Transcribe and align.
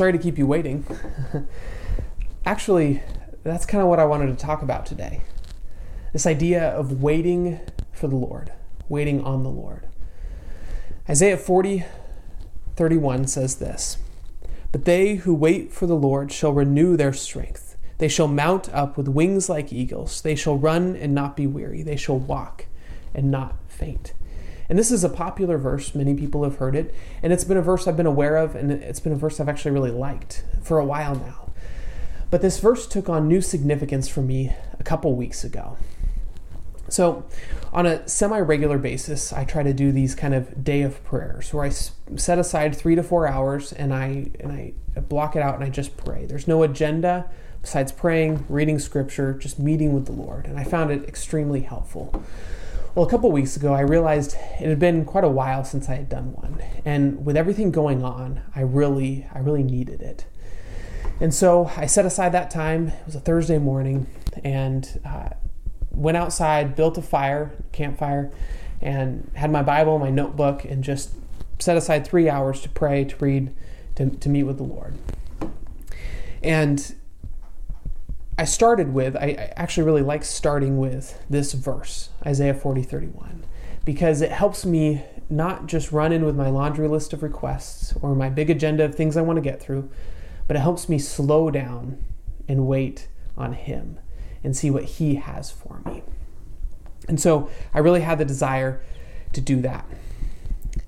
sorry 0.00 0.12
to 0.12 0.18
keep 0.18 0.38
you 0.38 0.46
waiting. 0.46 0.82
Actually, 2.46 3.02
that's 3.44 3.66
kind 3.66 3.82
of 3.82 3.88
what 3.88 3.98
I 3.98 4.06
wanted 4.06 4.28
to 4.28 4.34
talk 4.34 4.62
about 4.62 4.86
today. 4.86 5.20
This 6.14 6.26
idea 6.26 6.70
of 6.70 7.02
waiting 7.02 7.60
for 7.92 8.08
the 8.08 8.16
Lord, 8.16 8.50
waiting 8.88 9.22
on 9.22 9.42
the 9.42 9.50
Lord. 9.50 9.86
Isaiah 11.06 11.36
40, 11.36 11.84
31 12.76 13.26
says 13.26 13.56
this 13.56 13.98
But 14.72 14.86
they 14.86 15.16
who 15.16 15.34
wait 15.34 15.70
for 15.70 15.86
the 15.86 15.92
Lord 15.92 16.32
shall 16.32 16.54
renew 16.54 16.96
their 16.96 17.12
strength. 17.12 17.76
They 17.98 18.08
shall 18.08 18.26
mount 18.26 18.72
up 18.72 18.96
with 18.96 19.06
wings 19.06 19.50
like 19.50 19.70
eagles. 19.70 20.22
They 20.22 20.34
shall 20.34 20.56
run 20.56 20.96
and 20.96 21.14
not 21.14 21.36
be 21.36 21.46
weary. 21.46 21.82
They 21.82 21.96
shall 21.96 22.18
walk 22.18 22.64
and 23.12 23.30
not 23.30 23.54
faint. 23.68 24.14
And 24.70 24.78
this 24.78 24.92
is 24.92 25.02
a 25.02 25.08
popular 25.08 25.58
verse. 25.58 25.96
Many 25.96 26.14
people 26.14 26.44
have 26.44 26.56
heard 26.56 26.76
it. 26.76 26.94
And 27.24 27.32
it's 27.32 27.42
been 27.42 27.56
a 27.56 27.62
verse 27.62 27.88
I've 27.88 27.96
been 27.96 28.06
aware 28.06 28.36
of, 28.36 28.54
and 28.54 28.70
it's 28.70 29.00
been 29.00 29.12
a 29.12 29.16
verse 29.16 29.40
I've 29.40 29.48
actually 29.48 29.72
really 29.72 29.90
liked 29.90 30.44
for 30.62 30.78
a 30.78 30.84
while 30.84 31.16
now. 31.16 31.50
But 32.30 32.40
this 32.40 32.60
verse 32.60 32.86
took 32.86 33.08
on 33.08 33.26
new 33.26 33.40
significance 33.40 34.06
for 34.06 34.22
me 34.22 34.52
a 34.78 34.84
couple 34.84 35.12
weeks 35.16 35.42
ago. 35.42 35.76
So, 36.88 37.24
on 37.72 37.84
a 37.86 38.08
semi 38.08 38.38
regular 38.38 38.78
basis, 38.78 39.32
I 39.32 39.44
try 39.44 39.64
to 39.64 39.72
do 39.72 39.90
these 39.90 40.14
kind 40.14 40.34
of 40.34 40.62
day 40.62 40.82
of 40.82 41.02
prayers 41.02 41.52
where 41.52 41.64
I 41.64 41.70
set 41.70 42.38
aside 42.38 42.76
three 42.76 42.94
to 42.94 43.02
four 43.02 43.26
hours 43.26 43.72
and 43.72 43.92
I, 43.92 44.30
and 44.38 44.52
I 44.52 44.72
block 45.00 45.34
it 45.34 45.42
out 45.42 45.56
and 45.56 45.64
I 45.64 45.68
just 45.68 45.96
pray. 45.96 46.26
There's 46.26 46.46
no 46.46 46.62
agenda 46.62 47.28
besides 47.60 47.90
praying, 47.90 48.46
reading 48.48 48.78
scripture, 48.78 49.34
just 49.34 49.58
meeting 49.58 49.94
with 49.94 50.06
the 50.06 50.12
Lord. 50.12 50.46
And 50.46 50.58
I 50.58 50.64
found 50.64 50.92
it 50.92 51.08
extremely 51.08 51.62
helpful. 51.62 52.24
Well, 53.00 53.08
a 53.08 53.10
couple 53.10 53.32
weeks 53.32 53.56
ago, 53.56 53.72
I 53.72 53.80
realized 53.80 54.34
it 54.34 54.68
had 54.68 54.78
been 54.78 55.06
quite 55.06 55.24
a 55.24 55.28
while 55.30 55.64
since 55.64 55.88
I 55.88 55.94
had 55.94 56.10
done 56.10 56.34
one, 56.34 56.62
and 56.84 57.24
with 57.24 57.34
everything 57.34 57.70
going 57.70 58.04
on, 58.04 58.42
I 58.54 58.60
really, 58.60 59.26
I 59.32 59.38
really 59.38 59.62
needed 59.62 60.02
it. 60.02 60.26
And 61.18 61.32
so 61.32 61.70
I 61.78 61.86
set 61.86 62.04
aside 62.04 62.32
that 62.32 62.50
time. 62.50 62.88
It 62.88 63.06
was 63.06 63.14
a 63.14 63.20
Thursday 63.20 63.56
morning, 63.56 64.06
and 64.44 65.00
uh, 65.02 65.30
went 65.90 66.18
outside, 66.18 66.76
built 66.76 66.98
a 66.98 67.00
fire, 67.00 67.52
campfire, 67.72 68.30
and 68.82 69.30
had 69.34 69.50
my 69.50 69.62
Bible, 69.62 69.98
my 69.98 70.10
notebook, 70.10 70.66
and 70.66 70.84
just 70.84 71.14
set 71.58 71.78
aside 71.78 72.06
three 72.06 72.28
hours 72.28 72.60
to 72.60 72.68
pray, 72.68 73.04
to 73.04 73.16
read, 73.16 73.54
to, 73.94 74.10
to 74.10 74.28
meet 74.28 74.42
with 74.42 74.58
the 74.58 74.64
Lord. 74.64 74.98
And 76.42 76.94
I 78.40 78.44
started 78.44 78.94
with, 78.94 79.16
I, 79.16 79.36
I 79.38 79.52
actually 79.54 79.84
really 79.84 80.00
like 80.00 80.24
starting 80.24 80.78
with 80.78 81.22
this 81.28 81.52
verse, 81.52 82.08
Isaiah 82.24 82.54
40 82.54 82.82
31, 82.82 83.44
because 83.84 84.22
it 84.22 84.32
helps 84.32 84.64
me 84.64 85.04
not 85.28 85.66
just 85.66 85.92
run 85.92 86.10
in 86.10 86.24
with 86.24 86.34
my 86.34 86.48
laundry 86.48 86.88
list 86.88 87.12
of 87.12 87.22
requests 87.22 87.92
or 88.00 88.14
my 88.14 88.30
big 88.30 88.48
agenda 88.48 88.86
of 88.86 88.94
things 88.94 89.18
I 89.18 89.20
want 89.20 89.36
to 89.36 89.42
get 89.42 89.60
through, 89.60 89.90
but 90.48 90.56
it 90.56 90.60
helps 90.60 90.88
me 90.88 90.98
slow 90.98 91.50
down 91.50 92.02
and 92.48 92.66
wait 92.66 93.08
on 93.36 93.52
Him 93.52 94.00
and 94.42 94.56
see 94.56 94.70
what 94.70 94.84
He 94.84 95.16
has 95.16 95.50
for 95.50 95.82
me. 95.84 96.02
And 97.08 97.20
so 97.20 97.50
I 97.74 97.80
really 97.80 98.00
had 98.00 98.16
the 98.16 98.24
desire 98.24 98.82
to 99.34 99.42
do 99.42 99.60
that. 99.60 99.84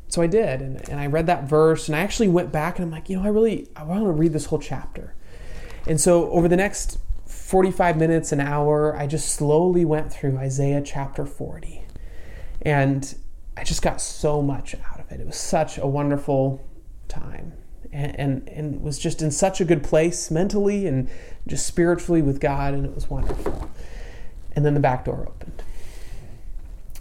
So 0.08 0.22
I 0.22 0.26
did, 0.26 0.62
and, 0.62 0.88
and 0.88 0.98
I 0.98 1.04
read 1.04 1.26
that 1.26 1.44
verse, 1.44 1.86
and 1.86 1.94
I 1.94 2.00
actually 2.00 2.28
went 2.28 2.50
back 2.50 2.78
and 2.78 2.86
I'm 2.86 2.90
like, 2.90 3.10
you 3.10 3.18
know, 3.18 3.24
I 3.24 3.28
really 3.28 3.68
I 3.76 3.82
want 3.82 4.04
to 4.04 4.10
read 4.10 4.32
this 4.32 4.46
whole 4.46 4.58
chapter. 4.58 5.14
And 5.86 6.00
so 6.00 6.30
over 6.30 6.48
the 6.48 6.56
next 6.56 6.96
45 7.52 7.98
minutes, 7.98 8.32
an 8.32 8.40
hour, 8.40 8.96
I 8.96 9.06
just 9.06 9.28
slowly 9.34 9.84
went 9.84 10.10
through 10.10 10.38
Isaiah 10.38 10.80
chapter 10.82 11.26
40. 11.26 11.82
And 12.62 13.14
I 13.58 13.62
just 13.62 13.82
got 13.82 14.00
so 14.00 14.40
much 14.40 14.74
out 14.90 15.00
of 15.00 15.12
it. 15.12 15.20
It 15.20 15.26
was 15.26 15.36
such 15.36 15.76
a 15.76 15.86
wonderful 15.86 16.66
time. 17.08 17.52
And, 17.92 18.18
and, 18.18 18.48
and 18.48 18.80
was 18.80 18.98
just 18.98 19.20
in 19.20 19.30
such 19.30 19.60
a 19.60 19.66
good 19.66 19.82
place 19.84 20.30
mentally 20.30 20.86
and 20.86 21.10
just 21.46 21.66
spiritually 21.66 22.22
with 22.22 22.40
God, 22.40 22.72
and 22.72 22.86
it 22.86 22.94
was 22.94 23.10
wonderful. 23.10 23.70
And 24.56 24.64
then 24.64 24.72
the 24.72 24.80
back 24.80 25.04
door 25.04 25.28
opened. 25.28 25.62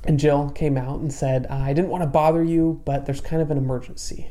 And 0.04 0.20
Jill 0.20 0.50
came 0.50 0.78
out 0.78 1.00
and 1.00 1.14
said, 1.14 1.48
I 1.48 1.72
didn't 1.72 1.92
want 1.92 2.04
to 2.04 2.08
bother 2.08 2.44
you, 2.44 2.82
but 2.84 3.06
there's 3.06 3.22
kind 3.22 3.42
of 3.42 3.52
an 3.52 3.58
emergency 3.58 4.28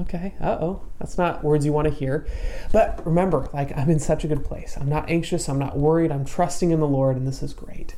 okay, 0.00 0.34
uh 0.40 0.58
oh, 0.60 0.82
that's 0.98 1.18
not 1.18 1.44
words 1.44 1.64
you 1.64 1.72
want 1.72 1.88
to 1.88 1.94
hear. 1.94 2.26
But 2.72 3.04
remember, 3.06 3.48
like, 3.52 3.76
I'm 3.76 3.90
in 3.90 3.98
such 3.98 4.24
a 4.24 4.28
good 4.28 4.44
place. 4.44 4.76
I'm 4.80 4.88
not 4.88 5.10
anxious, 5.10 5.48
I'm 5.48 5.58
not 5.58 5.76
worried, 5.76 6.10
I'm 6.10 6.24
trusting 6.24 6.70
in 6.70 6.80
the 6.80 6.88
Lord, 6.88 7.16
and 7.16 7.26
this 7.26 7.42
is 7.42 7.52
great. 7.52 7.94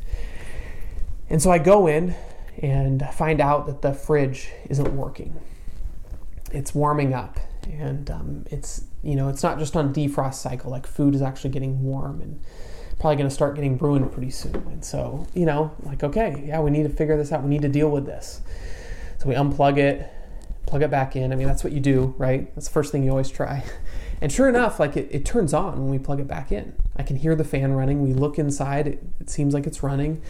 And 1.31 1.41
so 1.41 1.51
I 1.51 1.59
go 1.59 1.87
in 1.87 2.15
and 2.63 3.07
find 3.13 3.41
out 3.41 3.67
that 3.67 3.83
the 3.83 3.93
fridge 3.93 4.51
isn't 4.69 4.97
working. 4.97 5.41
It's 6.53 6.75
warming 6.75 7.15
up, 7.15 7.41
and 7.65 8.11
um, 8.11 8.45
it's 8.51 8.85
you 9.03 9.17
know 9.17 9.29
it's 9.29 9.43
not 9.43 9.59
just 9.59 9.77
on 9.77 9.93
defrost 9.93 10.35
cycle. 10.35 10.71
Like 10.71 10.87
food 10.87 11.15
is 11.15 11.23
actually 11.23 11.51
getting 11.51 11.83
warm 11.83 12.21
and 12.21 12.41
probably 12.99 13.17
going 13.17 13.29
to 13.29 13.35
start 13.35 13.57
getting 13.57 13.77
ruined 13.79 14.13
pretty 14.13 14.31
soon. 14.31 14.55
And 14.55 14.85
so 14.85 15.27
you 15.35 15.47
know, 15.47 15.73
like 15.83 16.05
okay, 16.05 16.45
yeah, 16.47 16.61
we 16.61 16.71
need 16.71 16.85
to 16.85 16.89
figure 16.89 17.17
this 17.17 17.33
out. 17.33 17.43
We 17.43 17.51
need 17.51 17.63
to 17.63 17.69
deal 17.69 17.91
with 17.91 18.07
this. 18.07 18.41
So 19.19 19.29
we 19.29 19.35
unplug 19.35 19.79
it, 19.79 20.09
plug 20.75 20.83
it 20.83 20.91
back 20.91 21.15
in. 21.15 21.33
I 21.33 21.37
mean, 21.37 21.47
that's 21.47 21.63
what 21.63 21.73
you 21.73 21.79
do, 21.79 22.17
right? 22.19 22.53
That's 22.57 22.67
the 22.67 22.73
first 22.73 22.91
thing 22.91 23.05
you 23.05 23.11
always 23.11 23.31
try. 23.31 23.63
And 24.21 24.33
sure 24.33 24.49
enough, 24.49 24.81
like 24.81 24.97
it, 24.97 25.09
it 25.11 25.27
turns 25.27 25.53
on 25.53 25.79
when 25.81 25.91
we 25.91 25.99
plug 25.99 26.19
it 26.19 26.27
back 26.27 26.51
in. 26.51 26.75
I 26.97 27.03
can 27.03 27.17
hear 27.17 27.35
the 27.35 27.45
fan 27.45 27.75
running. 27.75 28.01
We 28.01 28.15
look 28.15 28.39
inside, 28.39 28.87
it, 28.87 29.03
it 29.21 29.29
seems 29.29 29.53
like 29.53 29.67
it's 29.67 29.83
running. 29.83 30.23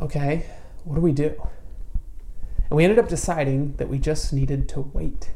Okay, 0.00 0.46
what 0.84 0.96
do 0.96 1.00
we 1.00 1.12
do? 1.12 1.40
And 2.68 2.70
we 2.76 2.82
ended 2.82 2.98
up 2.98 3.06
deciding 3.06 3.76
that 3.76 3.88
we 3.88 3.98
just 3.98 4.32
needed 4.32 4.68
to 4.70 4.80
wait. 4.80 5.30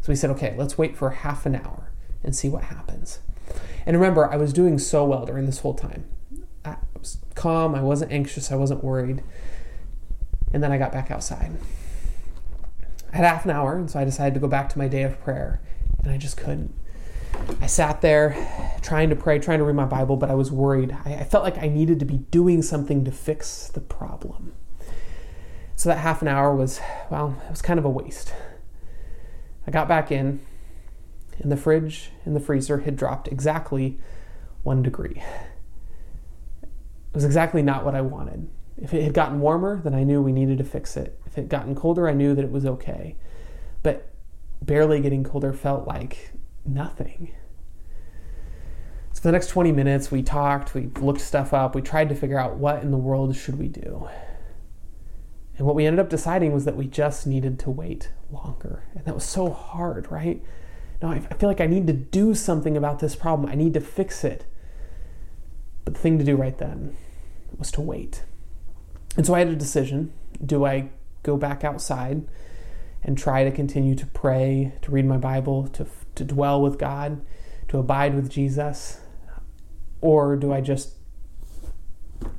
So 0.00 0.08
we 0.08 0.14
said, 0.14 0.30
okay, 0.30 0.54
let's 0.56 0.78
wait 0.78 0.96
for 0.96 1.10
half 1.10 1.44
an 1.44 1.56
hour 1.56 1.90
and 2.24 2.34
see 2.34 2.48
what 2.48 2.64
happens. 2.64 3.18
And 3.84 3.96
remember, 3.96 4.32
I 4.32 4.36
was 4.36 4.54
doing 4.54 4.78
so 4.78 5.04
well 5.04 5.26
during 5.26 5.44
this 5.44 5.58
whole 5.58 5.74
time. 5.74 6.04
I 6.64 6.76
was 6.98 7.18
calm, 7.34 7.74
I 7.74 7.82
wasn't 7.82 8.10
anxious, 8.10 8.50
I 8.50 8.56
wasn't 8.56 8.82
worried. 8.82 9.22
And 10.54 10.62
then 10.62 10.72
I 10.72 10.78
got 10.78 10.92
back 10.92 11.10
outside. 11.10 11.52
Had 13.16 13.24
half 13.24 13.46
an 13.46 13.50
hour, 13.50 13.74
and 13.74 13.90
so 13.90 13.98
I 13.98 14.04
decided 14.04 14.34
to 14.34 14.40
go 14.40 14.46
back 14.46 14.68
to 14.68 14.78
my 14.78 14.88
day 14.88 15.02
of 15.02 15.18
prayer, 15.22 15.62
and 16.02 16.12
I 16.12 16.18
just 16.18 16.36
couldn't. 16.36 16.74
I 17.62 17.66
sat 17.66 18.02
there 18.02 18.36
trying 18.82 19.08
to 19.08 19.16
pray, 19.16 19.38
trying 19.38 19.58
to 19.58 19.64
read 19.64 19.74
my 19.74 19.86
Bible, 19.86 20.16
but 20.16 20.30
I 20.30 20.34
was 20.34 20.52
worried. 20.52 20.94
I, 21.06 21.14
I 21.14 21.24
felt 21.24 21.42
like 21.42 21.56
I 21.56 21.68
needed 21.68 21.98
to 22.00 22.04
be 22.04 22.18
doing 22.18 22.60
something 22.60 23.06
to 23.06 23.10
fix 23.10 23.68
the 23.68 23.80
problem. 23.80 24.52
So 25.76 25.88
that 25.88 25.96
half 25.96 26.20
an 26.20 26.28
hour 26.28 26.54
was, 26.54 26.78
well, 27.10 27.40
it 27.46 27.50
was 27.50 27.62
kind 27.62 27.78
of 27.78 27.86
a 27.86 27.90
waste. 27.90 28.34
I 29.66 29.70
got 29.70 29.88
back 29.88 30.12
in, 30.12 30.40
and 31.38 31.50
the 31.50 31.56
fridge 31.56 32.10
and 32.26 32.36
the 32.36 32.40
freezer 32.40 32.80
had 32.80 32.96
dropped 32.96 33.28
exactly 33.28 33.98
one 34.62 34.82
degree. 34.82 35.22
It 36.62 36.68
was 37.14 37.24
exactly 37.24 37.62
not 37.62 37.82
what 37.82 37.94
I 37.94 38.02
wanted. 38.02 38.50
If 38.78 38.92
it 38.92 39.02
had 39.02 39.14
gotten 39.14 39.40
warmer, 39.40 39.80
then 39.82 39.94
I 39.94 40.04
knew 40.04 40.20
we 40.20 40.32
needed 40.32 40.58
to 40.58 40.64
fix 40.64 40.96
it. 40.96 41.18
If 41.26 41.38
it 41.38 41.42
had 41.42 41.48
gotten 41.48 41.74
colder, 41.74 42.08
I 42.08 42.12
knew 42.12 42.34
that 42.34 42.44
it 42.44 42.50
was 42.50 42.66
okay. 42.66 43.16
But 43.82 44.12
barely 44.60 45.00
getting 45.00 45.24
colder 45.24 45.52
felt 45.52 45.86
like 45.86 46.32
nothing. 46.64 47.32
So 49.12 49.22
for 49.22 49.28
the 49.28 49.32
next 49.32 49.48
20 49.48 49.72
minutes, 49.72 50.10
we 50.10 50.22
talked, 50.22 50.74
we 50.74 50.90
looked 51.00 51.22
stuff 51.22 51.54
up, 51.54 51.74
we 51.74 51.80
tried 51.80 52.10
to 52.10 52.14
figure 52.14 52.38
out 52.38 52.56
what 52.56 52.82
in 52.82 52.90
the 52.90 52.98
world 52.98 53.34
should 53.34 53.58
we 53.58 53.68
do. 53.68 54.08
And 55.56 55.66
what 55.66 55.74
we 55.74 55.86
ended 55.86 56.00
up 56.00 56.10
deciding 56.10 56.52
was 56.52 56.66
that 56.66 56.76
we 56.76 56.86
just 56.86 57.26
needed 57.26 57.58
to 57.60 57.70
wait 57.70 58.10
longer. 58.30 58.84
And 58.94 59.06
that 59.06 59.14
was 59.14 59.24
so 59.24 59.50
hard, 59.50 60.10
right? 60.10 60.42
Now 61.00 61.10
I 61.12 61.20
feel 61.20 61.48
like 61.48 61.62
I 61.62 61.66
need 61.66 61.86
to 61.86 61.94
do 61.94 62.34
something 62.34 62.76
about 62.76 62.98
this 62.98 63.16
problem. 63.16 63.50
I 63.50 63.54
need 63.54 63.72
to 63.72 63.80
fix 63.80 64.22
it. 64.22 64.44
But 65.86 65.94
the 65.94 66.00
thing 66.00 66.18
to 66.18 66.24
do 66.24 66.36
right 66.36 66.58
then 66.58 66.94
was 67.56 67.70
to 67.72 67.80
wait. 67.80 68.24
And 69.16 69.26
so 69.26 69.34
I 69.34 69.40
had 69.40 69.48
a 69.48 69.56
decision. 69.56 70.12
Do 70.44 70.64
I 70.64 70.90
go 71.22 71.36
back 71.36 71.64
outside 71.64 72.26
and 73.02 73.16
try 73.16 73.44
to 73.44 73.50
continue 73.50 73.94
to 73.94 74.06
pray, 74.06 74.72
to 74.82 74.90
read 74.90 75.06
my 75.06 75.16
Bible, 75.16 75.68
to, 75.68 75.86
to 76.16 76.24
dwell 76.24 76.60
with 76.60 76.78
God, 76.78 77.20
to 77.68 77.78
abide 77.78 78.14
with 78.14 78.30
Jesus? 78.30 79.00
Or 80.00 80.36
do 80.36 80.52
I 80.52 80.60
just 80.60 80.94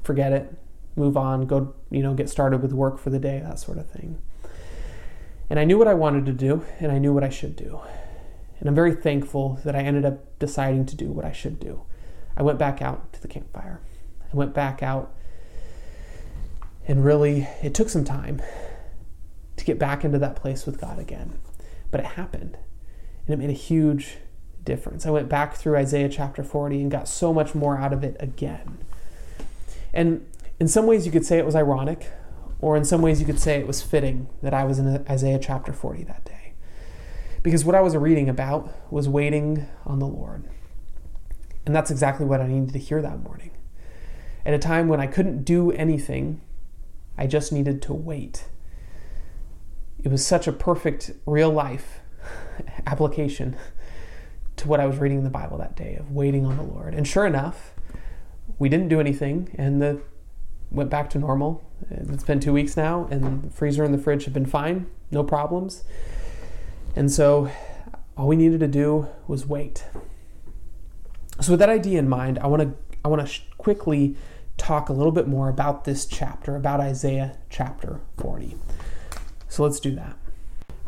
forget 0.03 0.31
it, 0.31 0.53
move 0.95 1.17
on, 1.17 1.47
go, 1.47 1.73
you 1.89 2.03
know, 2.03 2.13
get 2.13 2.29
started 2.29 2.61
with 2.61 2.73
work 2.73 2.99
for 2.99 3.09
the 3.09 3.19
day, 3.19 3.39
that 3.39 3.59
sort 3.59 3.77
of 3.77 3.89
thing? 3.89 4.21
And 5.49 5.59
I 5.59 5.63
knew 5.63 5.77
what 5.77 5.87
I 5.87 5.93
wanted 5.93 6.25
to 6.25 6.33
do, 6.33 6.65
and 6.79 6.91
I 6.91 6.97
knew 6.97 7.13
what 7.13 7.23
I 7.23 7.29
should 7.29 7.55
do. 7.55 7.79
And 8.59 8.67
I'm 8.67 8.75
very 8.75 8.93
thankful 8.93 9.59
that 9.63 9.75
I 9.75 9.79
ended 9.79 10.05
up 10.05 10.37
deciding 10.39 10.85
to 10.87 10.95
do 10.95 11.11
what 11.11 11.25
I 11.25 11.31
should 11.31 11.59
do. 11.59 11.83
I 12.35 12.43
went 12.43 12.59
back 12.59 12.81
out 12.81 13.13
to 13.13 13.21
the 13.21 13.27
campfire. 13.27 13.79
I 14.31 14.35
went 14.35 14.53
back 14.53 14.83
out 14.83 15.13
and 16.87 17.03
really, 17.03 17.47
it 17.61 17.73
took 17.73 17.89
some 17.89 18.05
time 18.05 18.41
to 19.57 19.65
get 19.65 19.77
back 19.77 20.05
into 20.05 20.17
that 20.19 20.37
place 20.37 20.65
with 20.65 20.79
God 20.79 20.97
again. 20.97 21.37
But 21.91 21.99
it 21.99 22.05
happened. 22.05 22.57
And 23.25 23.33
it 23.33 23.37
made 23.37 23.49
a 23.49 23.53
huge 23.53 24.17
difference. 24.63 25.05
I 25.05 25.09
went 25.09 25.27
back 25.27 25.55
through 25.55 25.75
Isaiah 25.75 26.07
chapter 26.07 26.43
40 26.43 26.81
and 26.81 26.91
got 26.91 27.09
so 27.09 27.33
much 27.33 27.53
more 27.53 27.77
out 27.77 27.91
of 27.91 28.03
it 28.03 28.15
again. 28.19 28.77
And 29.93 30.25
in 30.59 30.67
some 30.67 30.85
ways, 30.85 31.05
you 31.05 31.11
could 31.11 31.25
say 31.25 31.37
it 31.37 31.45
was 31.45 31.55
ironic, 31.55 32.09
or 32.59 32.77
in 32.77 32.85
some 32.85 33.01
ways, 33.01 33.19
you 33.19 33.25
could 33.25 33.39
say 33.39 33.59
it 33.59 33.67
was 33.67 33.81
fitting 33.81 34.27
that 34.41 34.53
I 34.53 34.63
was 34.63 34.79
in 34.79 35.05
Isaiah 35.09 35.39
chapter 35.39 35.73
40 35.73 36.03
that 36.05 36.23
day. 36.25 36.53
Because 37.43 37.65
what 37.65 37.75
I 37.75 37.81
was 37.81 37.95
reading 37.95 38.29
about 38.29 38.91
was 38.91 39.07
waiting 39.09 39.67
on 39.85 39.99
the 39.99 40.07
Lord. 40.07 40.45
And 41.65 41.75
that's 41.75 41.91
exactly 41.91 42.25
what 42.25 42.41
I 42.41 42.47
needed 42.47 42.73
to 42.73 42.79
hear 42.79 43.01
that 43.01 43.21
morning. 43.21 43.51
At 44.45 44.53
a 44.53 44.59
time 44.59 44.87
when 44.87 45.01
I 45.01 45.07
couldn't 45.07 45.43
do 45.43 45.71
anything, 45.71 46.41
I 47.17 47.27
just 47.27 47.51
needed 47.51 47.81
to 47.83 47.93
wait. 47.93 48.45
It 50.03 50.09
was 50.09 50.25
such 50.25 50.47
a 50.47 50.51
perfect 50.51 51.11
real 51.25 51.49
life 51.49 51.99
application 52.85 53.55
to 54.57 54.67
what 54.67 54.79
I 54.79 54.85
was 54.85 54.97
reading 54.97 55.19
in 55.19 55.23
the 55.23 55.29
Bible 55.29 55.57
that 55.57 55.75
day 55.75 55.95
of 55.95 56.11
waiting 56.11 56.45
on 56.45 56.57
the 56.57 56.63
Lord. 56.63 56.93
And 56.93 57.07
sure 57.07 57.25
enough, 57.25 57.73
we 58.59 58.69
didn't 58.69 58.89
do 58.89 58.99
anything 58.99 59.53
and 59.57 59.81
the 59.81 60.01
went 60.71 60.89
back 60.89 61.09
to 61.11 61.19
normal. 61.19 61.63
It's 61.89 62.23
been 62.23 62.39
two 62.39 62.53
weeks 62.53 62.75
now, 62.75 63.07
and 63.09 63.43
the 63.43 63.49
freezer 63.49 63.83
and 63.83 63.93
the 63.93 63.97
fridge 63.97 64.25
have 64.25 64.33
been 64.33 64.45
fine, 64.45 64.87
no 65.11 65.23
problems. 65.23 65.83
And 66.95 67.11
so 67.11 67.49
all 68.17 68.27
we 68.27 68.35
needed 68.35 68.59
to 68.61 68.67
do 68.67 69.07
was 69.27 69.45
wait. 69.45 69.85
So 71.39 71.51
with 71.51 71.59
that 71.59 71.69
idea 71.69 71.99
in 71.99 72.09
mind, 72.09 72.39
I 72.39 72.47
want 72.47 72.63
to 72.63 72.73
I 73.05 73.09
want 73.09 73.21
to 73.21 73.27
sh- 73.27 73.43
quickly 73.57 74.17
talk 74.57 74.89
a 74.89 74.93
little 74.93 75.11
bit 75.11 75.27
more 75.27 75.49
about 75.49 75.85
this 75.85 76.05
chapter, 76.05 76.55
about 76.55 76.79
Isaiah 76.79 77.37
chapter 77.49 78.01
40. 78.17 78.55
So 79.47 79.63
let's 79.63 79.79
do 79.79 79.91
that. 79.95 80.17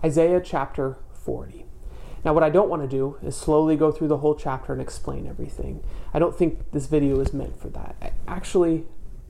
Isaiah 0.04 0.42
chapter 0.44 0.98
40. 1.14 1.66
Now, 2.26 2.34
what 2.34 2.44
I 2.44 2.50
don't 2.50 2.70
want 2.70 2.82
to 2.82 2.88
do 2.88 3.18
is 3.24 3.36
slowly 3.36 3.78
go 3.78 3.92
through 3.92 4.10
the 4.10 4.18
whole 4.18 4.36
chapter 4.36 4.74
and 4.74 4.82
explain 4.82 5.26
everything. 5.26 5.82
I 6.14 6.20
don't 6.20 6.36
think 6.36 6.72
this 6.72 6.88
video 6.88 7.20
is 7.22 7.34
meant 7.34 7.60
for 7.60 7.70
that. 7.70 7.96
I, 8.02 8.12
actually, 8.28 8.86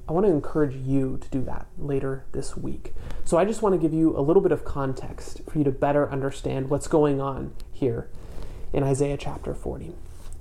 I 0.07 0.11
want 0.11 0.25
to 0.25 0.31
encourage 0.31 0.75
you 0.75 1.19
to 1.21 1.29
do 1.29 1.43
that 1.43 1.67
later 1.77 2.25
this 2.31 2.57
week. 2.57 2.93
So, 3.25 3.37
I 3.37 3.45
just 3.45 3.61
want 3.61 3.73
to 3.73 3.79
give 3.79 3.93
you 3.93 4.17
a 4.17 4.21
little 4.21 4.41
bit 4.41 4.51
of 4.51 4.65
context 4.65 5.41
for 5.47 5.59
you 5.59 5.63
to 5.65 5.71
better 5.71 6.09
understand 6.11 6.69
what's 6.69 6.87
going 6.87 7.21
on 7.21 7.53
here 7.71 8.09
in 8.73 8.83
Isaiah 8.83 9.17
chapter 9.17 9.53
40. 9.53 9.93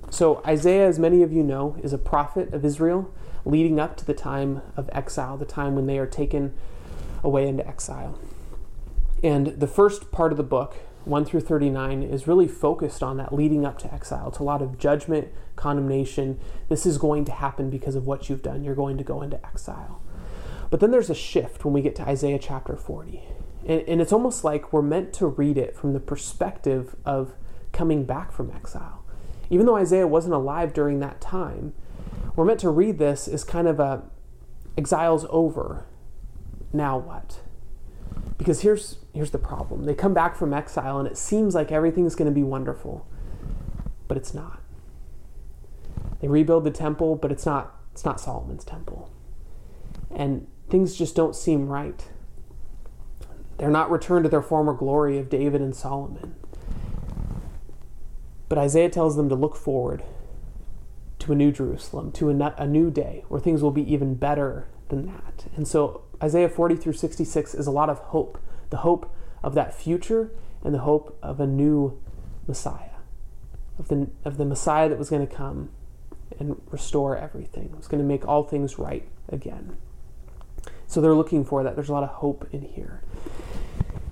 So, 0.09 0.41
Isaiah, 0.45 0.87
as 0.87 0.97
many 0.97 1.21
of 1.21 1.31
you 1.31 1.43
know, 1.43 1.77
is 1.83 1.93
a 1.93 1.99
prophet 1.99 2.51
of 2.51 2.65
Israel 2.65 3.13
leading 3.45 3.79
up 3.79 3.97
to 3.97 4.05
the 4.05 4.13
time 4.13 4.61
of 4.75 4.89
exile, 4.93 5.37
the 5.37 5.45
time 5.45 5.75
when 5.75 5.85
they 5.85 5.97
are 5.97 6.07
taken 6.07 6.53
away 7.23 7.47
into 7.47 7.67
exile. 7.67 8.19
And 9.23 9.47
the 9.47 9.67
first 9.67 10.11
part 10.11 10.31
of 10.31 10.37
the 10.37 10.43
book, 10.43 10.75
1 11.05 11.25
through 11.25 11.41
39 11.41 12.03
is 12.03 12.27
really 12.27 12.47
focused 12.47 13.01
on 13.01 13.17
that 13.17 13.33
leading 13.33 13.65
up 13.65 13.77
to 13.79 13.93
exile. 13.93 14.29
It's 14.29 14.39
a 14.39 14.43
lot 14.43 14.61
of 14.61 14.77
judgment, 14.77 15.29
condemnation. 15.55 16.39
This 16.69 16.85
is 16.85 16.97
going 16.97 17.25
to 17.25 17.31
happen 17.31 17.69
because 17.69 17.95
of 17.95 18.05
what 18.05 18.29
you've 18.29 18.43
done. 18.43 18.63
You're 18.63 18.75
going 18.75 18.97
to 18.97 19.03
go 19.03 19.21
into 19.21 19.43
exile. 19.45 20.01
But 20.69 20.79
then 20.79 20.91
there's 20.91 21.09
a 21.09 21.15
shift 21.15 21.65
when 21.65 21.73
we 21.73 21.81
get 21.81 21.95
to 21.95 22.07
Isaiah 22.07 22.39
chapter 22.39 22.75
40. 22.75 23.21
And, 23.65 23.81
and 23.81 24.01
it's 24.01 24.13
almost 24.13 24.43
like 24.43 24.71
we're 24.71 24.81
meant 24.81 25.13
to 25.13 25.27
read 25.27 25.57
it 25.57 25.75
from 25.75 25.93
the 25.93 25.99
perspective 25.99 26.95
of 27.05 27.33
coming 27.71 28.05
back 28.05 28.31
from 28.31 28.51
exile. 28.51 29.03
Even 29.49 29.65
though 29.65 29.77
Isaiah 29.77 30.07
wasn't 30.07 30.35
alive 30.35 30.73
during 30.73 30.99
that 30.99 31.19
time, 31.19 31.73
we're 32.39 32.45
meant 32.45 32.61
to 32.61 32.69
read 32.69 32.99
this 32.99 33.27
as 33.27 33.43
kind 33.43 33.67
of 33.67 33.81
a 33.81 34.01
exile's 34.77 35.25
over. 35.29 35.85
Now 36.71 36.97
what? 36.97 37.41
Because 38.37 38.61
here's 38.61 38.99
here's 39.13 39.31
the 39.31 39.37
problem. 39.37 39.83
They 39.83 39.93
come 39.93 40.13
back 40.13 40.37
from 40.37 40.53
exile 40.53 40.99
and 40.99 41.05
it 41.05 41.17
seems 41.17 41.53
like 41.53 41.69
everything's 41.69 42.15
going 42.15 42.31
to 42.31 42.33
be 42.33 42.43
wonderful, 42.43 43.05
but 44.07 44.15
it's 44.15 44.33
not. 44.33 44.61
They 46.21 46.29
rebuild 46.29 46.63
the 46.63 46.71
temple, 46.71 47.17
but 47.17 47.29
it's 47.29 47.45
not 47.45 47.75
it's 47.91 48.05
not 48.05 48.21
Solomon's 48.21 48.63
temple. 48.63 49.11
And 50.09 50.47
things 50.69 50.95
just 50.95 51.17
don't 51.17 51.35
seem 51.35 51.67
right. 51.67 52.07
They're 53.57 53.69
not 53.69 53.91
returned 53.91 54.23
to 54.23 54.29
their 54.29 54.41
former 54.41 54.73
glory 54.73 55.17
of 55.17 55.29
David 55.29 55.59
and 55.59 55.75
Solomon. 55.75 56.35
But 58.47 58.57
Isaiah 58.57 58.89
tells 58.89 59.17
them 59.17 59.27
to 59.27 59.35
look 59.35 59.57
forward 59.57 60.05
a 61.31 61.35
new 61.35 61.51
Jerusalem, 61.51 62.11
to 62.13 62.29
a, 62.29 62.55
a 62.57 62.67
new 62.67 62.89
day 62.91 63.23
where 63.27 63.39
things 63.39 63.61
will 63.61 63.71
be 63.71 63.91
even 63.91 64.15
better 64.15 64.67
than 64.89 65.05
that. 65.07 65.45
And 65.55 65.67
so 65.67 66.03
Isaiah 66.21 66.49
40 66.49 66.75
through 66.75 66.93
66 66.93 67.53
is 67.53 67.67
a 67.67 67.71
lot 67.71 67.89
of 67.89 67.99
hope 67.99 68.39
the 68.69 68.77
hope 68.77 69.11
of 69.41 69.55
that 69.55 69.73
future 69.73 70.31
and 70.63 70.73
the 70.73 70.79
hope 70.79 71.17
of 71.23 71.39
a 71.39 71.47
new 71.47 71.99
Messiah, 72.47 72.97
of 73.77 73.87
the, 73.87 74.09
of 74.25 74.37
the 74.37 74.45
Messiah 74.45 74.89
that 74.89 74.97
was 74.97 75.09
going 75.09 75.25
to 75.25 75.33
come 75.33 75.69
and 76.37 76.61
restore 76.69 77.17
everything, 77.17 77.73
was 77.75 77.87
going 77.87 78.01
to 78.01 78.07
make 78.07 78.27
all 78.27 78.43
things 78.43 78.77
right 78.77 79.07
again. 79.27 79.77
So 80.87 81.01
they're 81.01 81.15
looking 81.15 81.45
for 81.45 81.63
that. 81.63 81.75
There's 81.75 81.89
a 81.89 81.93
lot 81.93 82.03
of 82.03 82.09
hope 82.09 82.47
in 82.51 82.61
here. 82.61 83.01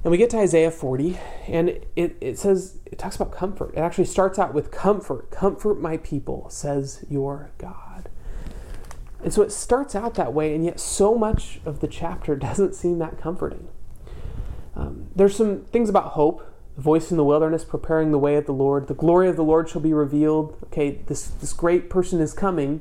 And 0.08 0.12
we 0.14 0.18
get 0.18 0.30
to 0.30 0.38
Isaiah 0.38 0.72
40, 0.72 1.20
and 1.50 1.68
it, 1.98 2.16
it 2.22 2.40
says, 2.40 2.78
it 2.86 2.98
talks 2.98 3.18
about 3.18 3.34
comfort. 3.34 3.74
It 3.74 3.80
actually 3.80 4.06
starts 4.06 4.40
out 4.40 4.54
with 4.54 4.72
comfort. 4.72 5.32
Comfort 5.32 5.82
my 5.82 5.98
people, 5.98 6.50
says 6.50 7.04
your 7.10 7.52
God. 7.58 8.08
And 9.22 9.34
so 9.34 9.42
it 9.42 9.52
starts 9.52 9.96
out 9.96 10.14
that 10.14 10.32
way, 10.32 10.56
and 10.56 10.64
yet 10.64 10.80
so 10.80 11.18
much 11.18 11.60
of 11.66 11.82
the 11.82 11.90
chapter 11.90 12.36
doesn't 12.38 12.74
seem 12.74 13.00
that 13.00 13.20
comforting. 13.20 13.68
Um, 14.78 15.10
there's 15.14 15.36
some 15.36 15.66
things 15.66 15.90
about 15.90 16.14
hope. 16.14 16.56
The 16.78 16.84
voice 16.84 17.12
in 17.12 17.18
the 17.18 17.26
wilderness, 17.26 17.66
preparing 17.66 18.12
the 18.12 18.18
way 18.18 18.38
of 18.38 18.46
the 18.46 18.54
Lord. 18.54 18.88
The 18.88 18.94
glory 18.94 19.28
of 19.28 19.36
the 19.36 19.44
Lord 19.44 19.68
shall 19.68 19.82
be 19.82 19.92
revealed. 19.92 20.58
Okay, 20.68 21.02
this, 21.08 21.28
this 21.28 21.52
great 21.52 21.90
person 21.90 22.22
is 22.22 22.32
coming, 22.32 22.80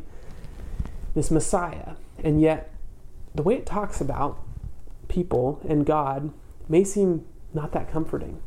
this 1.17 1.33
Messiah. 1.33 1.97
And 2.23 2.41
yet, 2.41 2.73
the 3.35 3.43
way 3.43 3.57
it 3.57 3.67
talks 3.67 4.01
about 4.01 4.41
people 5.09 5.61
and 5.69 5.85
God 5.85 6.33
may 6.69 6.85
seem 6.85 7.25
not 7.55 7.73
that 7.73 7.91
comforting. 7.91 8.41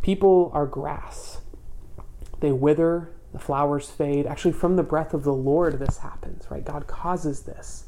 People 0.00 0.50
are 0.52 0.66
grass, 0.66 1.40
they 2.40 2.52
wither, 2.52 3.10
the 3.32 3.38
flowers 3.38 3.88
fade. 3.88 4.26
Actually, 4.26 4.52
from 4.52 4.76
the 4.76 4.82
breath 4.82 5.14
of 5.14 5.22
the 5.22 5.32
Lord, 5.32 5.78
this 5.78 5.98
happens, 5.98 6.44
right? 6.50 6.64
God 6.64 6.86
causes 6.86 7.42
this. 7.42 7.86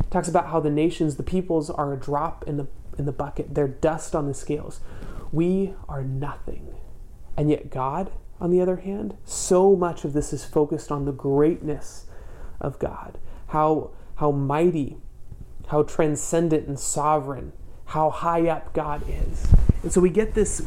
It 0.00 0.10
talks 0.10 0.28
about 0.28 0.48
how 0.48 0.60
the 0.60 0.70
nations, 0.70 1.16
the 1.16 1.22
peoples, 1.22 1.70
are 1.70 1.92
a 1.92 1.96
drop 1.96 2.44
in 2.46 2.58
the 2.58 2.68
in 2.98 3.06
the 3.06 3.12
bucket. 3.12 3.54
They're 3.54 3.68
dust 3.68 4.14
on 4.14 4.26
the 4.26 4.34
scales. 4.34 4.80
We 5.32 5.74
are 5.88 6.02
nothing. 6.02 6.74
And 7.36 7.50
yet, 7.50 7.70
God, 7.70 8.10
on 8.40 8.50
the 8.50 8.60
other 8.60 8.76
hand, 8.76 9.16
so 9.24 9.76
much 9.76 10.04
of 10.04 10.12
this 10.12 10.32
is 10.32 10.44
focused 10.44 10.90
on 10.90 11.04
the 11.04 11.12
greatness 11.12 12.06
of 12.60 12.78
God, 12.78 13.18
how, 13.48 13.90
how 14.16 14.32
mighty, 14.32 14.96
how 15.68 15.84
transcendent 15.84 16.66
and 16.66 16.78
sovereign, 16.78 17.52
how 17.88 18.10
high 18.10 18.48
up 18.48 18.72
God 18.72 19.02
is. 19.08 19.46
And 19.82 19.92
so 19.92 20.00
we 20.00 20.10
get 20.10 20.34
this 20.34 20.62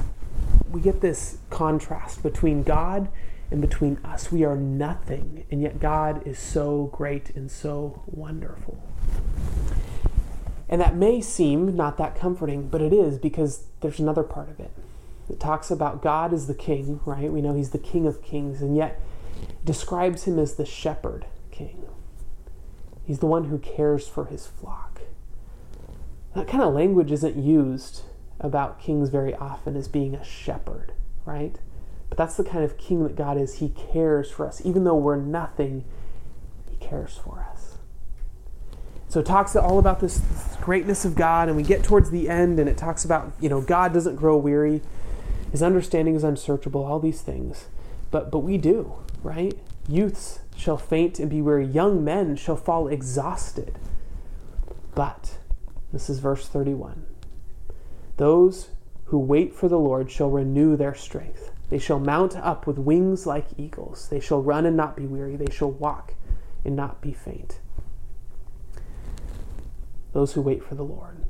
we 0.70 0.82
get 0.82 1.02
this 1.02 1.38
contrast 1.50 2.24
between 2.24 2.64
God 2.64 3.10
and 3.52 3.60
between 3.60 3.98
us. 4.06 4.32
We 4.32 4.46
are 4.46 4.56
nothing, 4.56 5.46
and 5.52 5.62
yet 5.62 5.80
God 5.80 6.26
is 6.26 6.40
so 6.40 6.90
great 6.94 7.36
and 7.36 7.52
so 7.52 8.04
wonderful. 8.06 8.82
And 10.70 10.80
that 10.80 10.96
may 10.96 11.20
seem 11.20 11.76
not 11.76 11.98
that 11.98 12.16
comforting, 12.16 12.70
but 12.70 12.82
it 12.82 12.94
is 12.94 13.18
because 13.18 13.66
there's 13.82 14.00
another 14.00 14.24
part 14.24 14.50
of 14.50 14.62
it. 14.62 14.72
It 15.30 15.40
talks 15.40 15.70
about 15.70 16.02
God 16.02 16.34
as 16.34 16.48
the 16.48 16.56
king, 16.56 17.02
right? 17.06 17.32
We 17.32 17.42
know 17.42 17.54
he's 17.54 17.72
the 17.72 17.78
king 17.78 18.08
of 18.08 18.24
kings, 18.24 18.62
and 18.62 18.76
yet 18.78 19.02
describes 19.66 20.24
him 20.24 20.40
as 20.40 20.56
the 20.56 20.66
shepherd 20.66 21.26
king. 21.52 21.84
He's 23.04 23.20
the 23.20 23.26
one 23.26 23.46
who 23.46 23.58
cares 23.58 24.08
for 24.08 24.26
his 24.26 24.48
flock. 24.48 24.91
That 26.36 26.48
kind 26.48 26.64
of 26.64 26.74
language 26.74 27.12
isn't 27.12 27.36
used 27.36 28.02
about 28.40 28.80
kings 28.80 29.10
very 29.10 29.36
often 29.36 29.76
as 29.76 29.88
being 29.88 30.16
a 30.16 30.24
shepherd, 30.24 30.94
right? 31.26 31.58
But 32.10 32.18
that's 32.18 32.36
the 32.36 32.44
kind 32.44 32.64
of 32.64 32.78
king 32.78 33.04
that 33.04 33.16
God 33.16 33.38
is. 33.38 33.56
He 33.56 33.70
cares 33.70 34.32
for 34.32 34.48
us. 34.48 34.62
Even 34.66 34.84
though 34.84 34.96
we're 34.96 35.16
nothing, 35.16 35.86
he 36.70 36.76
cares 36.78 37.20
for 37.24 37.46
us. 37.52 37.78
So 39.08 39.20
it 39.20 39.26
talks 39.26 39.56
all 39.58 39.78
about 39.78 40.00
this, 40.00 40.20
this 40.20 40.58
greatness 40.62 41.04
of 41.04 41.16
God, 41.16 41.50
and 41.50 41.58
we 41.58 41.64
get 41.64 41.84
towards 41.84 42.12
the 42.12 42.30
end, 42.30 42.60
and 42.60 42.70
it 42.70 42.78
talks 42.78 43.04
about, 43.04 43.34
you 43.42 43.50
know, 43.50 43.60
God 43.60 43.94
doesn't 43.94 44.16
grow 44.16 44.38
weary, 44.38 44.82
his 45.52 45.62
understanding 45.62 46.16
is 46.16 46.24
unsearchable, 46.24 46.84
all 46.86 47.00
these 47.00 47.22
things. 47.22 47.66
But 48.10 48.32
but 48.32 48.40
we 48.40 48.58
do, 48.58 48.94
right? 49.22 49.58
Youths 49.88 50.40
shall 50.56 50.78
faint 50.78 51.20
and 51.20 51.30
be 51.30 51.42
weary, 51.42 51.66
young 51.66 52.06
men 52.06 52.38
shall 52.38 52.56
fall 52.56 52.88
exhausted. 52.88 53.78
But 54.96 55.38
this 55.92 56.10
is 56.10 56.20
verse 56.20 56.48
31. 56.48 57.06
Those 58.18 58.70
who 59.06 59.20
wait 59.20 59.54
for 59.54 59.68
the 59.68 59.80
Lord 59.80 60.10
shall 60.10 60.30
renew 60.30 60.76
their 60.76 60.96
strength. 60.96 61.52
They 61.70 61.80
shall 61.80 62.00
mount 62.00 62.36
up 62.36 62.68
with 62.68 62.78
wings 62.78 63.26
like 63.26 63.48
eagles. 63.58 64.08
They 64.10 64.20
shall 64.20 64.42
run 64.42 64.66
and 64.66 64.78
not 64.78 64.96
be 64.96 65.06
weary. 65.06 65.36
They 65.36 65.52
shall 65.52 65.72
walk 65.72 66.16
and 66.64 66.76
not 66.76 67.02
be 67.02 67.14
faint 67.14 67.60
those 70.14 70.34
who 70.34 70.42
wait 70.42 70.64
for 70.64 70.76
the 70.76 70.84
Lord. 70.84 71.26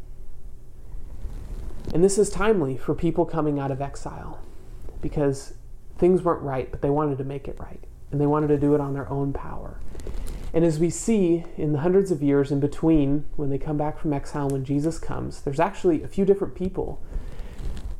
And 1.93 2.03
this 2.03 2.17
is 2.17 2.29
timely 2.29 2.77
for 2.77 2.93
people 2.93 3.25
coming 3.25 3.59
out 3.59 3.71
of 3.71 3.81
exile 3.81 4.39
because 5.01 5.53
things 5.97 6.21
weren't 6.21 6.41
right, 6.41 6.69
but 6.71 6.81
they 6.81 6.89
wanted 6.89 7.17
to 7.17 7.23
make 7.23 7.47
it 7.47 7.59
right. 7.59 7.83
And 8.11 8.19
they 8.19 8.27
wanted 8.27 8.47
to 8.47 8.57
do 8.57 8.75
it 8.75 8.81
on 8.81 8.93
their 8.93 9.09
own 9.09 9.33
power. 9.33 9.79
And 10.53 10.65
as 10.65 10.79
we 10.79 10.89
see 10.89 11.45
in 11.57 11.71
the 11.71 11.79
hundreds 11.79 12.11
of 12.11 12.21
years 12.21 12.51
in 12.51 12.59
between, 12.59 13.25
when 13.37 13.49
they 13.49 13.57
come 13.57 13.77
back 13.77 13.97
from 13.97 14.11
exile, 14.11 14.49
when 14.49 14.65
Jesus 14.65 14.99
comes, 14.99 15.41
there's 15.41 15.59
actually 15.59 16.03
a 16.03 16.07
few 16.07 16.25
different 16.25 16.55
people 16.55 17.01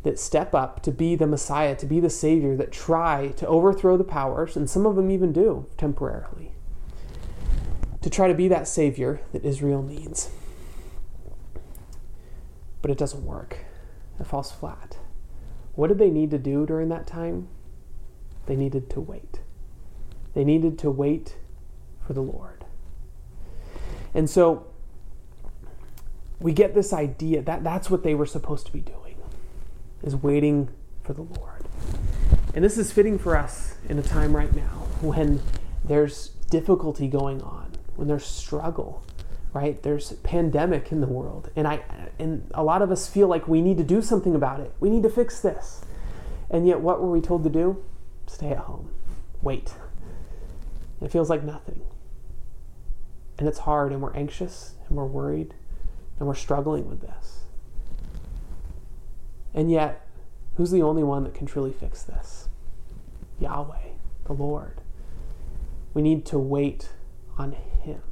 that 0.03 0.19
step 0.19 0.53
up 0.53 0.81
to 0.83 0.91
be 0.91 1.15
the 1.15 1.27
Messiah, 1.27 1.75
to 1.75 1.85
be 1.85 1.99
the 1.99 2.09
Savior, 2.09 2.57
that 2.57 2.71
try 2.71 3.29
to 3.37 3.47
overthrow 3.47 3.95
the 3.95 4.03
powers, 4.03 4.57
and 4.57 4.69
some 4.69 4.85
of 4.85 4.95
them 4.95 5.11
even 5.11 5.31
do 5.31 5.67
temporarily, 5.77 6.51
to 8.01 8.09
try 8.09 8.27
to 8.27 8.33
be 8.33 8.47
that 8.47 8.67
Savior 8.67 9.21
that 9.31 9.45
Israel 9.45 9.83
needs. 9.83 10.31
But 12.81 12.91
it 12.91 12.97
doesn't 12.97 13.23
work, 13.23 13.59
it 14.19 14.25
falls 14.25 14.51
flat. 14.51 14.97
What 15.75 15.87
did 15.87 15.99
they 15.99 16.09
need 16.09 16.31
to 16.31 16.39
do 16.39 16.65
during 16.65 16.89
that 16.89 17.07
time? 17.07 17.47
They 18.47 18.55
needed 18.55 18.89
to 18.89 18.99
wait. 18.99 19.39
They 20.33 20.43
needed 20.43 20.79
to 20.79 20.89
wait 20.91 21.37
for 22.11 22.15
the 22.15 22.21
Lord. 22.21 22.65
And 24.13 24.29
so 24.29 24.67
we 26.41 26.51
get 26.51 26.73
this 26.75 26.91
idea 26.91 27.41
that 27.41 27.63
that's 27.63 27.89
what 27.89 28.03
they 28.03 28.13
were 28.15 28.25
supposed 28.25 28.65
to 28.65 28.73
be 28.73 28.81
doing 28.81 29.15
is 30.03 30.13
waiting 30.13 30.67
for 31.03 31.13
the 31.13 31.21
Lord. 31.21 31.63
And 32.53 32.65
this 32.65 32.77
is 32.77 32.91
fitting 32.91 33.17
for 33.17 33.37
us 33.37 33.75
in 33.87 33.97
a 33.97 34.01
time 34.01 34.35
right 34.35 34.53
now 34.53 34.87
when 34.99 35.41
there's 35.85 36.29
difficulty 36.49 37.07
going 37.07 37.41
on, 37.43 37.71
when 37.95 38.09
there's 38.09 38.25
struggle, 38.25 39.05
right? 39.53 39.81
There's 39.81 40.11
pandemic 40.23 40.91
in 40.91 40.99
the 40.99 41.07
world. 41.07 41.49
And 41.55 41.65
I 41.65 41.81
and 42.19 42.45
a 42.53 42.63
lot 42.63 42.81
of 42.81 42.91
us 42.91 43.07
feel 43.07 43.29
like 43.29 43.47
we 43.47 43.61
need 43.61 43.77
to 43.77 43.85
do 43.85 44.01
something 44.01 44.35
about 44.35 44.59
it. 44.59 44.73
We 44.81 44.89
need 44.89 45.03
to 45.03 45.09
fix 45.09 45.39
this. 45.39 45.85
And 46.49 46.67
yet 46.67 46.81
what 46.81 47.01
were 47.01 47.09
we 47.09 47.21
told 47.21 47.45
to 47.45 47.49
do? 47.49 47.81
Stay 48.27 48.49
at 48.49 48.57
home. 48.57 48.89
Wait. 49.41 49.71
It 51.01 51.11
feels 51.11 51.29
like 51.29 51.43
nothing. 51.43 51.81
And 53.41 53.47
it's 53.47 53.57
hard 53.57 53.91
and 53.91 54.03
we're 54.03 54.13
anxious 54.13 54.75
and 54.87 54.95
we're 54.95 55.07
worried 55.07 55.55
and 56.19 56.27
we're 56.27 56.35
struggling 56.35 56.87
with 56.87 57.01
this. 57.01 57.39
And 59.51 59.71
yet, 59.71 60.05
who's 60.57 60.69
the 60.69 60.83
only 60.83 61.01
one 61.01 61.23
that 61.23 61.33
can 61.33 61.47
truly 61.47 61.73
fix 61.73 62.03
this? 62.03 62.49
Yahweh, 63.39 63.95
the 64.25 64.33
Lord. 64.33 64.81
We 65.95 66.03
need 66.03 66.23
to 66.27 66.37
wait 66.37 66.89
on 67.35 67.53
Him. 67.53 68.03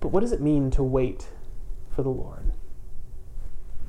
But 0.00 0.08
what 0.08 0.20
does 0.20 0.32
it 0.32 0.40
mean 0.40 0.70
to 0.70 0.82
wait 0.82 1.28
for 1.94 2.02
the 2.02 2.08
Lord? 2.08 2.54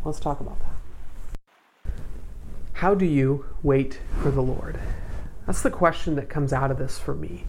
Let's 0.03 0.19
talk 0.19 0.41
about 0.41 0.59
that. 0.59 1.93
How 2.73 2.93
do 2.93 3.05
you 3.05 3.45
wait 3.63 4.01
for 4.21 4.31
the 4.31 4.43
Lord? 4.43 4.77
That's 5.45 5.61
the 5.61 5.71
question 5.71 6.15
that 6.15 6.27
comes 6.27 6.51
out 6.51 6.71
of 6.71 6.77
this 6.77 6.99
for 6.99 7.15
me. 7.15 7.45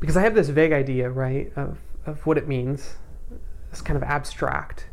Because 0.00 0.16
I 0.16 0.22
have 0.22 0.34
this 0.34 0.48
vague 0.48 0.72
idea, 0.72 1.10
right, 1.10 1.52
of, 1.56 1.78
of 2.04 2.24
what 2.26 2.38
it 2.38 2.46
means. 2.46 2.96
It's 3.70 3.80
kind 3.80 3.96
of 3.96 4.02
abstract. 4.02 4.86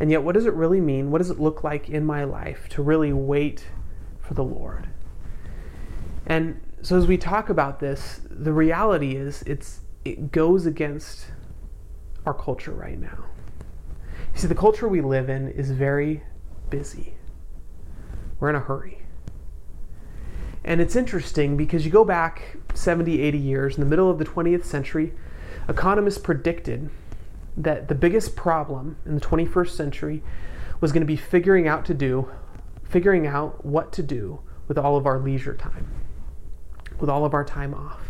And 0.00 0.10
yet, 0.10 0.22
what 0.22 0.34
does 0.34 0.46
it 0.46 0.54
really 0.54 0.80
mean? 0.80 1.10
What 1.10 1.18
does 1.18 1.30
it 1.30 1.38
look 1.38 1.62
like 1.62 1.88
in 1.88 2.04
my 2.04 2.24
life 2.24 2.68
to 2.70 2.82
really 2.82 3.12
wait 3.12 3.66
for 4.20 4.34
the 4.34 4.44
Lord? 4.44 4.88
And 6.26 6.60
so, 6.82 6.96
as 6.96 7.06
we 7.06 7.16
talk 7.16 7.48
about 7.48 7.80
this, 7.80 8.20
the 8.28 8.52
reality 8.52 9.16
is 9.16 9.42
it's 9.46 9.80
it 10.04 10.32
goes 10.32 10.66
against 10.66 11.26
our 12.26 12.34
culture 12.34 12.72
right 12.72 13.00
now. 13.00 13.26
You 14.34 14.40
see, 14.40 14.46
the 14.48 14.54
culture 14.54 14.88
we 14.88 15.00
live 15.00 15.28
in 15.28 15.48
is 15.48 15.70
very 15.70 16.22
busy. 16.70 17.14
We're 18.40 18.50
in 18.50 18.56
a 18.56 18.60
hurry. 18.60 19.01
And 20.64 20.80
it's 20.80 20.94
interesting 20.94 21.56
because 21.56 21.84
you 21.84 21.90
go 21.90 22.04
back 22.04 22.56
70, 22.74 23.20
80 23.20 23.38
years, 23.38 23.74
in 23.74 23.80
the 23.80 23.88
middle 23.88 24.10
of 24.10 24.18
the 24.18 24.24
20th 24.24 24.64
century, 24.64 25.12
economists 25.68 26.18
predicted 26.18 26.90
that 27.56 27.88
the 27.88 27.94
biggest 27.94 28.36
problem 28.36 28.96
in 29.04 29.14
the 29.14 29.20
21st 29.20 29.70
century 29.70 30.22
was 30.80 30.92
going 30.92 31.02
to 31.02 31.06
be 31.06 31.16
figuring 31.16 31.68
out 31.68 31.84
to 31.86 31.94
do 31.94 32.30
figuring 32.84 33.26
out 33.26 33.64
what 33.64 33.90
to 33.92 34.02
do 34.02 34.38
with 34.68 34.76
all 34.76 34.96
of 34.96 35.06
our 35.06 35.18
leisure 35.18 35.54
time 35.54 35.88
with 36.98 37.08
all 37.08 37.24
of 37.24 37.34
our 37.34 37.44
time 37.44 37.72
off. 37.74 38.00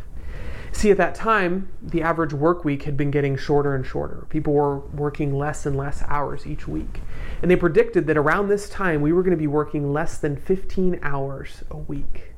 See 0.73 0.91
at 0.91 0.97
that 0.97 1.15
time 1.15 1.69
the 1.83 2.03
average 2.03 2.33
work 2.33 2.65
week 2.65 2.83
had 2.83 2.97
been 2.97 3.11
getting 3.11 3.37
shorter 3.37 3.75
and 3.75 3.87
shorter. 3.87 4.27
People 4.29 4.55
were 4.55 4.79
working 4.79 5.35
less 5.35 5.67
and 5.67 5.77
less 5.77 6.03
hours 6.09 6.47
each 6.47 6.67
week. 6.67 7.01
And 7.41 7.51
they 7.51 7.57
predicted 7.57 8.07
that 8.07 8.17
around 8.17 8.49
this 8.49 8.69
time 8.69 9.01
we 9.01 9.13
were 9.13 9.23
going 9.23 9.33
to 9.33 9.37
be 9.37 9.47
working 9.47 9.93
less 9.93 10.19
than 10.19 10.37
15 10.37 10.99
hours 11.03 11.63
a 11.71 11.77
week 11.77 12.32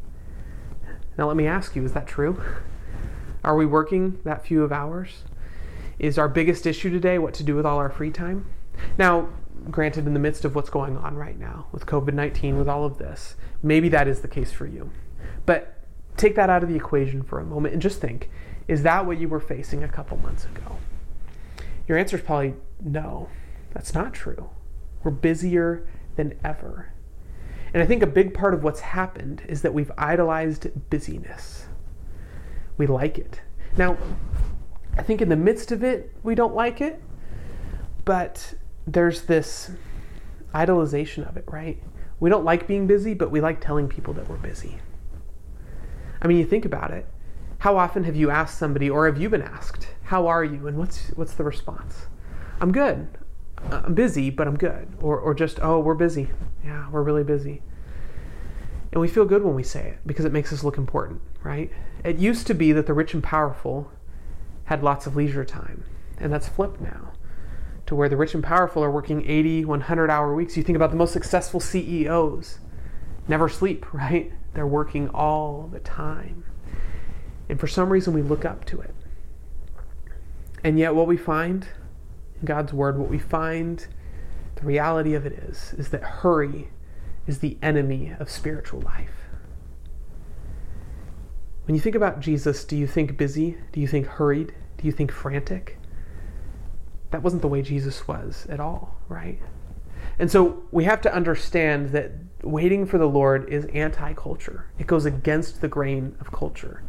now 1.18 1.26
let 1.26 1.36
me 1.36 1.46
ask 1.46 1.76
you 1.76 1.84
is 1.84 1.92
that 1.92 2.06
true 2.06 2.42
are 3.44 3.56
we 3.56 3.66
working 3.66 4.18
that 4.24 4.46
few 4.46 4.62
of 4.62 4.72
hours 4.72 5.24
is 5.98 6.18
our 6.18 6.28
biggest 6.28 6.66
issue 6.66 6.90
today 6.90 7.18
what 7.18 7.34
to 7.34 7.42
do 7.42 7.54
with 7.54 7.66
all 7.66 7.78
our 7.78 7.90
free 7.90 8.10
time. 8.10 8.46
Now, 8.98 9.28
granted, 9.70 10.06
in 10.06 10.14
the 10.14 10.20
midst 10.20 10.44
of 10.44 10.54
what's 10.54 10.70
going 10.70 10.96
on 10.96 11.14
right 11.14 11.38
now 11.38 11.66
with 11.72 11.86
COVID 11.86 12.14
19, 12.14 12.58
with 12.58 12.68
all 12.68 12.84
of 12.84 12.98
this, 12.98 13.36
maybe 13.62 13.88
that 13.90 14.08
is 14.08 14.20
the 14.20 14.28
case 14.28 14.52
for 14.52 14.66
you. 14.66 14.90
But 15.46 15.78
take 16.16 16.34
that 16.36 16.50
out 16.50 16.62
of 16.62 16.68
the 16.68 16.76
equation 16.76 17.22
for 17.22 17.40
a 17.40 17.44
moment 17.44 17.74
and 17.74 17.82
just 17.82 18.00
think 18.00 18.30
is 18.66 18.82
that 18.82 19.04
what 19.04 19.18
you 19.18 19.28
were 19.28 19.40
facing 19.40 19.84
a 19.84 19.88
couple 19.88 20.16
months 20.16 20.46
ago? 20.46 20.78
Your 21.86 21.98
answer 21.98 22.16
is 22.16 22.22
probably 22.22 22.54
no, 22.82 23.28
that's 23.74 23.92
not 23.92 24.14
true. 24.14 24.48
We're 25.02 25.10
busier 25.10 25.86
than 26.16 26.38
ever. 26.42 26.93
And 27.74 27.82
I 27.82 27.86
think 27.86 28.04
a 28.04 28.06
big 28.06 28.32
part 28.32 28.54
of 28.54 28.62
what's 28.62 28.80
happened 28.80 29.42
is 29.48 29.62
that 29.62 29.74
we've 29.74 29.90
idolized 29.98 30.68
busyness. 30.90 31.66
We 32.78 32.86
like 32.86 33.18
it. 33.18 33.40
Now, 33.76 33.98
I 34.96 35.02
think 35.02 35.20
in 35.20 35.28
the 35.28 35.36
midst 35.36 35.72
of 35.72 35.82
it, 35.82 36.14
we 36.22 36.36
don't 36.36 36.54
like 36.54 36.80
it, 36.80 37.02
but 38.04 38.54
there's 38.86 39.22
this 39.22 39.72
idolization 40.54 41.28
of 41.28 41.36
it, 41.36 41.44
right? 41.48 41.82
We 42.20 42.30
don't 42.30 42.44
like 42.44 42.68
being 42.68 42.86
busy, 42.86 43.12
but 43.12 43.32
we 43.32 43.40
like 43.40 43.60
telling 43.60 43.88
people 43.88 44.14
that 44.14 44.28
we're 44.28 44.36
busy. 44.36 44.78
I 46.22 46.28
mean, 46.28 46.38
you 46.38 46.46
think 46.46 46.64
about 46.64 46.92
it. 46.92 47.06
How 47.58 47.76
often 47.76 48.04
have 48.04 48.14
you 48.14 48.30
asked 48.30 48.56
somebody, 48.56 48.88
or 48.88 49.06
have 49.06 49.20
you 49.20 49.28
been 49.28 49.42
asked, 49.42 49.88
"How 50.04 50.26
are 50.26 50.44
you?" 50.44 50.68
and 50.68 50.76
what's 50.76 51.08
what's 51.16 51.34
the 51.34 51.44
response? 51.44 52.06
I'm 52.60 52.72
good. 52.72 53.08
I'm 53.70 53.94
busy, 53.94 54.30
but 54.30 54.46
I'm 54.46 54.56
good. 54.56 54.88
Or 55.00 55.18
or 55.18 55.34
just, 55.34 55.58
"Oh, 55.62 55.80
we're 55.80 55.94
busy." 55.94 56.30
Yeah, 56.64 56.88
we're 56.90 57.02
really 57.02 57.24
busy. 57.24 57.62
And 58.92 59.00
we 59.00 59.08
feel 59.08 59.24
good 59.24 59.42
when 59.42 59.54
we 59.54 59.64
say 59.64 59.88
it 59.88 59.98
because 60.06 60.24
it 60.24 60.32
makes 60.32 60.52
us 60.52 60.62
look 60.62 60.78
important, 60.78 61.20
right? 61.42 61.70
It 62.04 62.18
used 62.18 62.46
to 62.46 62.54
be 62.54 62.70
that 62.72 62.86
the 62.86 62.92
rich 62.92 63.12
and 63.12 63.22
powerful 63.22 63.90
had 64.66 64.82
lots 64.82 65.06
of 65.06 65.16
leisure 65.16 65.44
time. 65.44 65.84
And 66.18 66.32
that's 66.32 66.48
flipped 66.48 66.80
now 66.80 67.12
to 67.86 67.94
where 67.94 68.08
the 68.08 68.16
rich 68.16 68.34
and 68.34 68.42
powerful 68.42 68.82
are 68.82 68.90
working 68.90 69.28
80, 69.28 69.64
100 69.64 70.10
hour 70.10 70.34
weeks. 70.34 70.56
You 70.56 70.62
think 70.62 70.76
about 70.76 70.90
the 70.90 70.96
most 70.96 71.12
successful 71.12 71.60
CEOs, 71.60 72.58
never 73.28 73.48
sleep, 73.48 73.84
right? 73.92 74.32
They're 74.54 74.66
working 74.66 75.08
all 75.08 75.68
the 75.72 75.80
time. 75.80 76.44
And 77.48 77.60
for 77.60 77.66
some 77.66 77.90
reason, 77.90 78.14
we 78.14 78.22
look 78.22 78.44
up 78.44 78.64
to 78.66 78.80
it. 78.80 78.94
And 80.62 80.78
yet, 80.78 80.94
what 80.94 81.06
we 81.06 81.16
find 81.16 81.64
in 81.64 81.66
God's 82.44 82.72
Word, 82.72 82.98
what 82.98 83.08
we 83.08 83.18
find, 83.18 83.86
the 84.56 84.66
reality 84.66 85.14
of 85.14 85.26
it 85.26 85.32
is, 85.32 85.74
is 85.78 85.90
that 85.90 86.02
hurry 86.02 86.70
is 87.26 87.38
the 87.38 87.56
enemy 87.62 88.14
of 88.18 88.30
spiritual 88.30 88.80
life. 88.80 89.24
When 91.66 91.74
you 91.74 91.80
think 91.80 91.96
about 91.96 92.20
Jesus, 92.20 92.64
do 92.64 92.76
you 92.76 92.86
think 92.86 93.16
busy? 93.16 93.56
Do 93.72 93.80
you 93.80 93.88
think 93.88 94.06
hurried? 94.06 94.52
Do 94.76 94.86
you 94.86 94.92
think 94.92 95.10
frantic? 95.10 95.78
That 97.10 97.22
wasn't 97.22 97.42
the 97.42 97.48
way 97.48 97.62
Jesus 97.62 98.06
was 98.06 98.46
at 98.50 98.60
all, 98.60 98.96
right? 99.08 99.40
And 100.18 100.30
so 100.30 100.62
we 100.70 100.84
have 100.84 101.00
to 101.02 101.14
understand 101.14 101.90
that 101.90 102.12
waiting 102.42 102.84
for 102.84 102.98
the 102.98 103.06
Lord 103.08 103.48
is 103.48 103.64
anti 103.66 104.12
culture, 104.12 104.66
it 104.78 104.86
goes 104.86 105.06
against 105.06 105.62
the 105.62 105.68
grain 105.68 106.14
of 106.20 106.30
culture, 106.30 106.82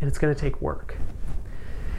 and 0.00 0.08
it's 0.08 0.18
going 0.18 0.34
to 0.34 0.40
take 0.40 0.62
work. 0.62 0.96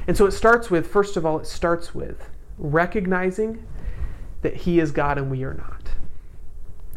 And 0.07 0.17
so 0.17 0.25
it 0.25 0.31
starts 0.31 0.71
with, 0.71 0.87
first 0.87 1.15
of 1.15 1.25
all, 1.25 1.37
it 1.39 1.45
starts 1.45 1.93
with 1.93 2.30
recognizing 2.61 3.65
that 4.41 4.55
He 4.55 4.79
is 4.79 4.91
God 4.91 5.17
and 5.17 5.29
we 5.29 5.43
are 5.43 5.53
not. 5.53 5.91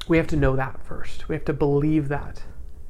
We 0.06 0.18
have 0.18 0.26
to 0.28 0.36
know 0.36 0.54
that 0.56 0.84
first. 0.84 1.28
We 1.28 1.34
have 1.34 1.44
to 1.46 1.52
believe 1.52 2.08
that 2.08 2.42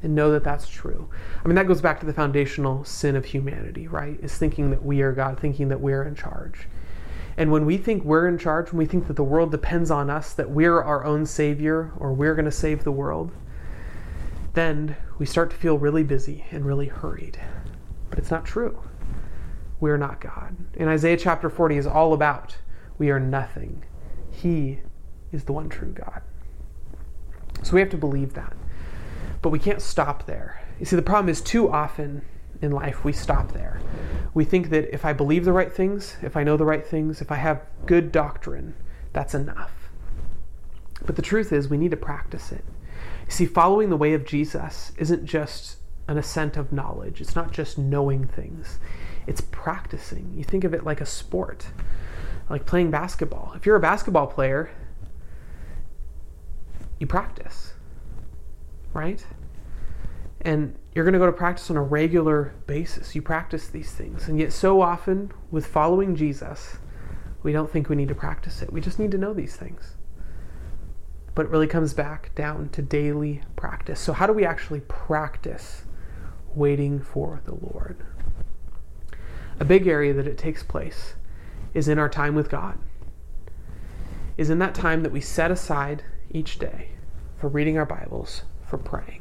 and 0.02 0.14
know 0.14 0.32
that 0.32 0.44
that's 0.44 0.68
true. 0.68 1.08
I 1.42 1.48
mean, 1.48 1.54
that 1.54 1.66
goes 1.66 1.80
back 1.80 2.00
to 2.00 2.06
the 2.06 2.12
foundational 2.12 2.84
sin 2.84 3.16
of 3.16 3.24
humanity, 3.24 3.88
right? 3.88 4.18
Is 4.20 4.36
thinking 4.36 4.70
that 4.70 4.84
we 4.84 5.00
are 5.00 5.12
God, 5.12 5.40
thinking 5.40 5.68
that 5.68 5.80
we're 5.80 6.02
in 6.02 6.14
charge. 6.14 6.68
And 7.36 7.50
when 7.50 7.64
we 7.64 7.78
think 7.78 8.04
we're 8.04 8.28
in 8.28 8.38
charge, 8.38 8.70
when 8.70 8.78
we 8.78 8.86
think 8.86 9.06
that 9.06 9.16
the 9.16 9.24
world 9.24 9.50
depends 9.50 9.90
on 9.90 10.10
us, 10.10 10.32
that 10.34 10.50
we're 10.50 10.80
our 10.82 11.04
own 11.04 11.26
savior 11.26 11.92
or 11.96 12.12
we're 12.12 12.34
going 12.34 12.44
to 12.44 12.52
save 12.52 12.84
the 12.84 12.92
world, 12.92 13.32
then 14.52 14.96
we 15.18 15.26
start 15.26 15.50
to 15.50 15.56
feel 15.56 15.78
really 15.78 16.04
busy 16.04 16.44
and 16.50 16.64
really 16.64 16.86
hurried. 16.86 17.40
But 18.10 18.18
it's 18.18 18.30
not 18.30 18.44
true. 18.44 18.80
We're 19.80 19.96
not 19.96 20.20
God. 20.20 20.56
And 20.76 20.88
Isaiah 20.88 21.16
chapter 21.16 21.50
40 21.50 21.76
is 21.76 21.86
all 21.86 22.12
about 22.12 22.56
we 22.98 23.10
are 23.10 23.20
nothing. 23.20 23.84
He 24.30 24.80
is 25.32 25.44
the 25.44 25.52
one 25.52 25.68
true 25.68 25.92
God. 25.92 26.22
So 27.62 27.74
we 27.74 27.80
have 27.80 27.90
to 27.90 27.96
believe 27.96 28.34
that. 28.34 28.56
But 29.42 29.50
we 29.50 29.58
can't 29.58 29.82
stop 29.82 30.26
there. 30.26 30.62
You 30.78 30.86
see, 30.86 30.96
the 30.96 31.02
problem 31.02 31.28
is 31.28 31.40
too 31.40 31.70
often 31.70 32.22
in 32.62 32.72
life 32.72 33.04
we 33.04 33.12
stop 33.12 33.52
there. 33.52 33.80
We 34.32 34.44
think 34.44 34.70
that 34.70 34.92
if 34.92 35.04
I 35.04 35.12
believe 35.12 35.44
the 35.44 35.52
right 35.52 35.72
things, 35.72 36.16
if 36.22 36.36
I 36.36 36.44
know 36.44 36.56
the 36.56 36.64
right 36.64 36.84
things, 36.84 37.20
if 37.20 37.30
I 37.30 37.36
have 37.36 37.62
good 37.86 38.10
doctrine, 38.10 38.74
that's 39.12 39.34
enough. 39.34 39.72
But 41.06 41.16
the 41.16 41.22
truth 41.22 41.52
is, 41.52 41.68
we 41.68 41.78
need 41.78 41.90
to 41.90 41.96
practice 41.96 42.52
it. 42.52 42.64
You 43.26 43.30
see, 43.30 43.46
following 43.46 43.90
the 43.90 43.96
way 43.96 44.14
of 44.14 44.24
Jesus 44.24 44.92
isn't 44.96 45.24
just 45.24 45.76
an 46.08 46.18
assent 46.18 46.56
of 46.56 46.72
knowledge, 46.72 47.20
it's 47.20 47.34
not 47.34 47.52
just 47.52 47.78
knowing 47.78 48.26
things, 48.26 48.78
it's 49.26 49.40
practicing. 49.40 50.32
You 50.36 50.44
think 50.44 50.64
of 50.64 50.74
it 50.74 50.84
like 50.84 51.00
a 51.00 51.06
sport, 51.06 51.66
like 52.48 52.66
playing 52.66 52.90
basketball. 52.90 53.52
If 53.56 53.66
you're 53.66 53.76
a 53.76 53.80
basketball 53.80 54.26
player, 54.26 54.70
you 56.98 57.06
practice, 57.06 57.74
right? 58.92 59.24
And 60.40 60.76
you're 60.94 61.04
going 61.04 61.14
to 61.14 61.18
go 61.18 61.26
to 61.26 61.32
practice 61.32 61.70
on 61.70 61.76
a 61.76 61.82
regular 61.82 62.54
basis. 62.66 63.14
You 63.14 63.22
practice 63.22 63.68
these 63.68 63.90
things. 63.90 64.28
And 64.28 64.38
yet, 64.38 64.52
so 64.52 64.80
often 64.80 65.32
with 65.50 65.66
following 65.66 66.14
Jesus, 66.14 66.76
we 67.42 67.52
don't 67.52 67.70
think 67.70 67.88
we 67.88 67.96
need 67.96 68.08
to 68.08 68.14
practice 68.14 68.62
it. 68.62 68.72
We 68.72 68.80
just 68.80 68.98
need 68.98 69.10
to 69.12 69.18
know 69.18 69.32
these 69.32 69.56
things. 69.56 69.96
But 71.34 71.46
it 71.46 71.48
really 71.50 71.66
comes 71.66 71.94
back 71.94 72.34
down 72.34 72.68
to 72.70 72.82
daily 72.82 73.42
practice. 73.56 73.98
So, 73.98 74.12
how 74.12 74.26
do 74.26 74.32
we 74.32 74.44
actually 74.44 74.80
practice 74.80 75.84
waiting 76.54 77.00
for 77.00 77.40
the 77.44 77.54
Lord? 77.54 78.04
A 79.58 79.64
big 79.64 79.86
area 79.86 80.12
that 80.14 80.26
it 80.28 80.38
takes 80.38 80.62
place 80.62 81.14
is 81.74 81.88
in 81.88 81.98
our 81.98 82.08
time 82.08 82.34
with 82.34 82.48
God, 82.48 82.78
is 84.36 84.48
in 84.48 84.58
that 84.60 84.74
time 84.74 85.02
that 85.02 85.12
we 85.12 85.20
set 85.20 85.50
aside 85.50 86.04
each 86.30 86.58
day 86.58 86.90
for 87.36 87.48
reading 87.48 87.76
our 87.76 87.84
Bibles, 87.84 88.42
for 88.66 88.78
praying. 88.78 89.20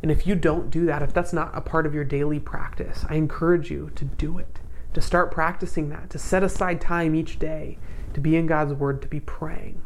And 0.00 0.10
if 0.10 0.26
you 0.26 0.34
don't 0.34 0.70
do 0.70 0.86
that, 0.86 1.02
if 1.02 1.12
that's 1.12 1.32
not 1.32 1.50
a 1.56 1.60
part 1.60 1.84
of 1.84 1.94
your 1.94 2.04
daily 2.04 2.38
practice, 2.38 3.04
I 3.08 3.16
encourage 3.16 3.70
you 3.70 3.90
to 3.96 4.04
do 4.04 4.38
it, 4.38 4.60
to 4.94 5.00
start 5.00 5.32
practicing 5.32 5.88
that, 5.88 6.08
to 6.10 6.18
set 6.18 6.42
aside 6.42 6.80
time 6.80 7.14
each 7.14 7.38
day 7.38 7.78
to 8.14 8.20
be 8.20 8.36
in 8.36 8.46
God's 8.46 8.72
Word, 8.72 9.02
to 9.02 9.08
be 9.08 9.20
praying. 9.20 9.82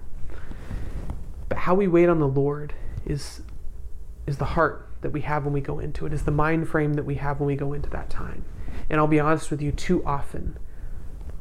But 1.48 1.58
how 1.58 1.74
we 1.74 1.88
wait 1.88 2.08
on 2.08 2.18
the 2.18 2.28
Lord 2.28 2.74
is, 3.04 3.42
is 4.26 4.38
the 4.38 4.44
heart 4.44 4.88
that 5.00 5.10
we 5.10 5.22
have 5.22 5.44
when 5.44 5.52
we 5.52 5.60
go 5.60 5.78
into 5.78 6.06
it, 6.06 6.12
is 6.12 6.24
the 6.24 6.30
mind 6.30 6.68
frame 6.68 6.94
that 6.94 7.04
we 7.04 7.16
have 7.16 7.40
when 7.40 7.46
we 7.46 7.56
go 7.56 7.72
into 7.72 7.90
that 7.90 8.08
time. 8.08 8.44
And 8.88 9.00
I'll 9.00 9.06
be 9.06 9.20
honest 9.20 9.50
with 9.50 9.60
you, 9.60 9.72
too 9.72 10.04
often, 10.04 10.56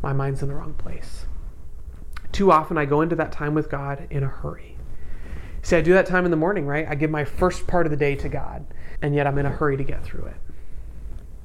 my 0.01 0.13
mind's 0.13 0.41
in 0.41 0.49
the 0.49 0.55
wrong 0.55 0.73
place. 0.73 1.25
Too 2.31 2.51
often, 2.51 2.77
I 2.77 2.85
go 2.85 3.01
into 3.01 3.15
that 3.17 3.31
time 3.31 3.53
with 3.53 3.69
God 3.69 4.07
in 4.09 4.23
a 4.23 4.27
hurry. 4.27 4.77
See, 5.63 5.75
I 5.75 5.81
do 5.81 5.93
that 5.93 6.05
time 6.05 6.25
in 6.25 6.31
the 6.31 6.37
morning, 6.37 6.65
right? 6.65 6.87
I 6.89 6.95
give 6.95 7.11
my 7.11 7.23
first 7.23 7.67
part 7.67 7.85
of 7.85 7.91
the 7.91 7.97
day 7.97 8.15
to 8.15 8.29
God, 8.29 8.65
and 9.01 9.13
yet 9.13 9.27
I'm 9.27 9.37
in 9.37 9.45
a 9.45 9.51
hurry 9.51 9.77
to 9.77 9.83
get 9.83 10.03
through 10.03 10.25
it, 10.25 10.37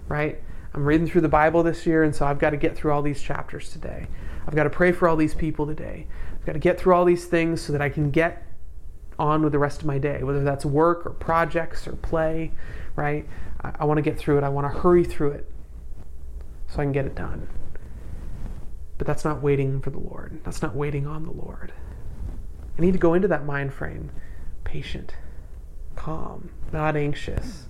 right? 0.08 0.40
I'm 0.72 0.84
reading 0.84 1.06
through 1.06 1.22
the 1.22 1.28
Bible 1.28 1.62
this 1.62 1.86
year, 1.86 2.02
and 2.02 2.14
so 2.14 2.26
I've 2.26 2.38
got 2.38 2.50
to 2.50 2.56
get 2.56 2.76
through 2.76 2.92
all 2.92 3.02
these 3.02 3.20
chapters 3.20 3.70
today. 3.70 4.06
I've 4.46 4.54
got 4.54 4.64
to 4.64 4.70
pray 4.70 4.92
for 4.92 5.08
all 5.08 5.16
these 5.16 5.34
people 5.34 5.66
today. 5.66 6.06
I've 6.34 6.46
got 6.46 6.52
to 6.52 6.58
get 6.58 6.78
through 6.78 6.94
all 6.94 7.04
these 7.04 7.26
things 7.26 7.60
so 7.60 7.72
that 7.72 7.82
I 7.82 7.88
can 7.88 8.10
get 8.10 8.42
on 9.18 9.42
with 9.42 9.52
the 9.52 9.58
rest 9.58 9.80
of 9.80 9.86
my 9.86 9.98
day, 9.98 10.22
whether 10.22 10.44
that's 10.44 10.64
work 10.64 11.04
or 11.06 11.10
projects 11.10 11.86
or 11.88 11.92
play, 11.96 12.52
right? 12.94 13.26
I, 13.62 13.72
I 13.80 13.84
want 13.84 13.98
to 13.98 14.02
get 14.02 14.18
through 14.18 14.38
it. 14.38 14.44
I 14.44 14.48
want 14.48 14.72
to 14.72 14.80
hurry 14.80 15.04
through 15.04 15.32
it 15.32 15.50
so 16.68 16.80
I 16.80 16.84
can 16.84 16.92
get 16.92 17.06
it 17.06 17.14
done. 17.14 17.48
But 18.98 19.06
that's 19.06 19.24
not 19.24 19.42
waiting 19.42 19.80
for 19.80 19.90
the 19.90 19.98
Lord. 19.98 20.40
That's 20.44 20.62
not 20.62 20.74
waiting 20.74 21.06
on 21.06 21.24
the 21.24 21.32
Lord. 21.32 21.72
I 22.78 22.82
need 22.82 22.92
to 22.92 22.98
go 22.98 23.14
into 23.14 23.28
that 23.28 23.44
mind 23.44 23.72
frame 23.72 24.10
patient, 24.64 25.14
calm, 25.94 26.50
not 26.72 26.96
anxious, 26.96 27.66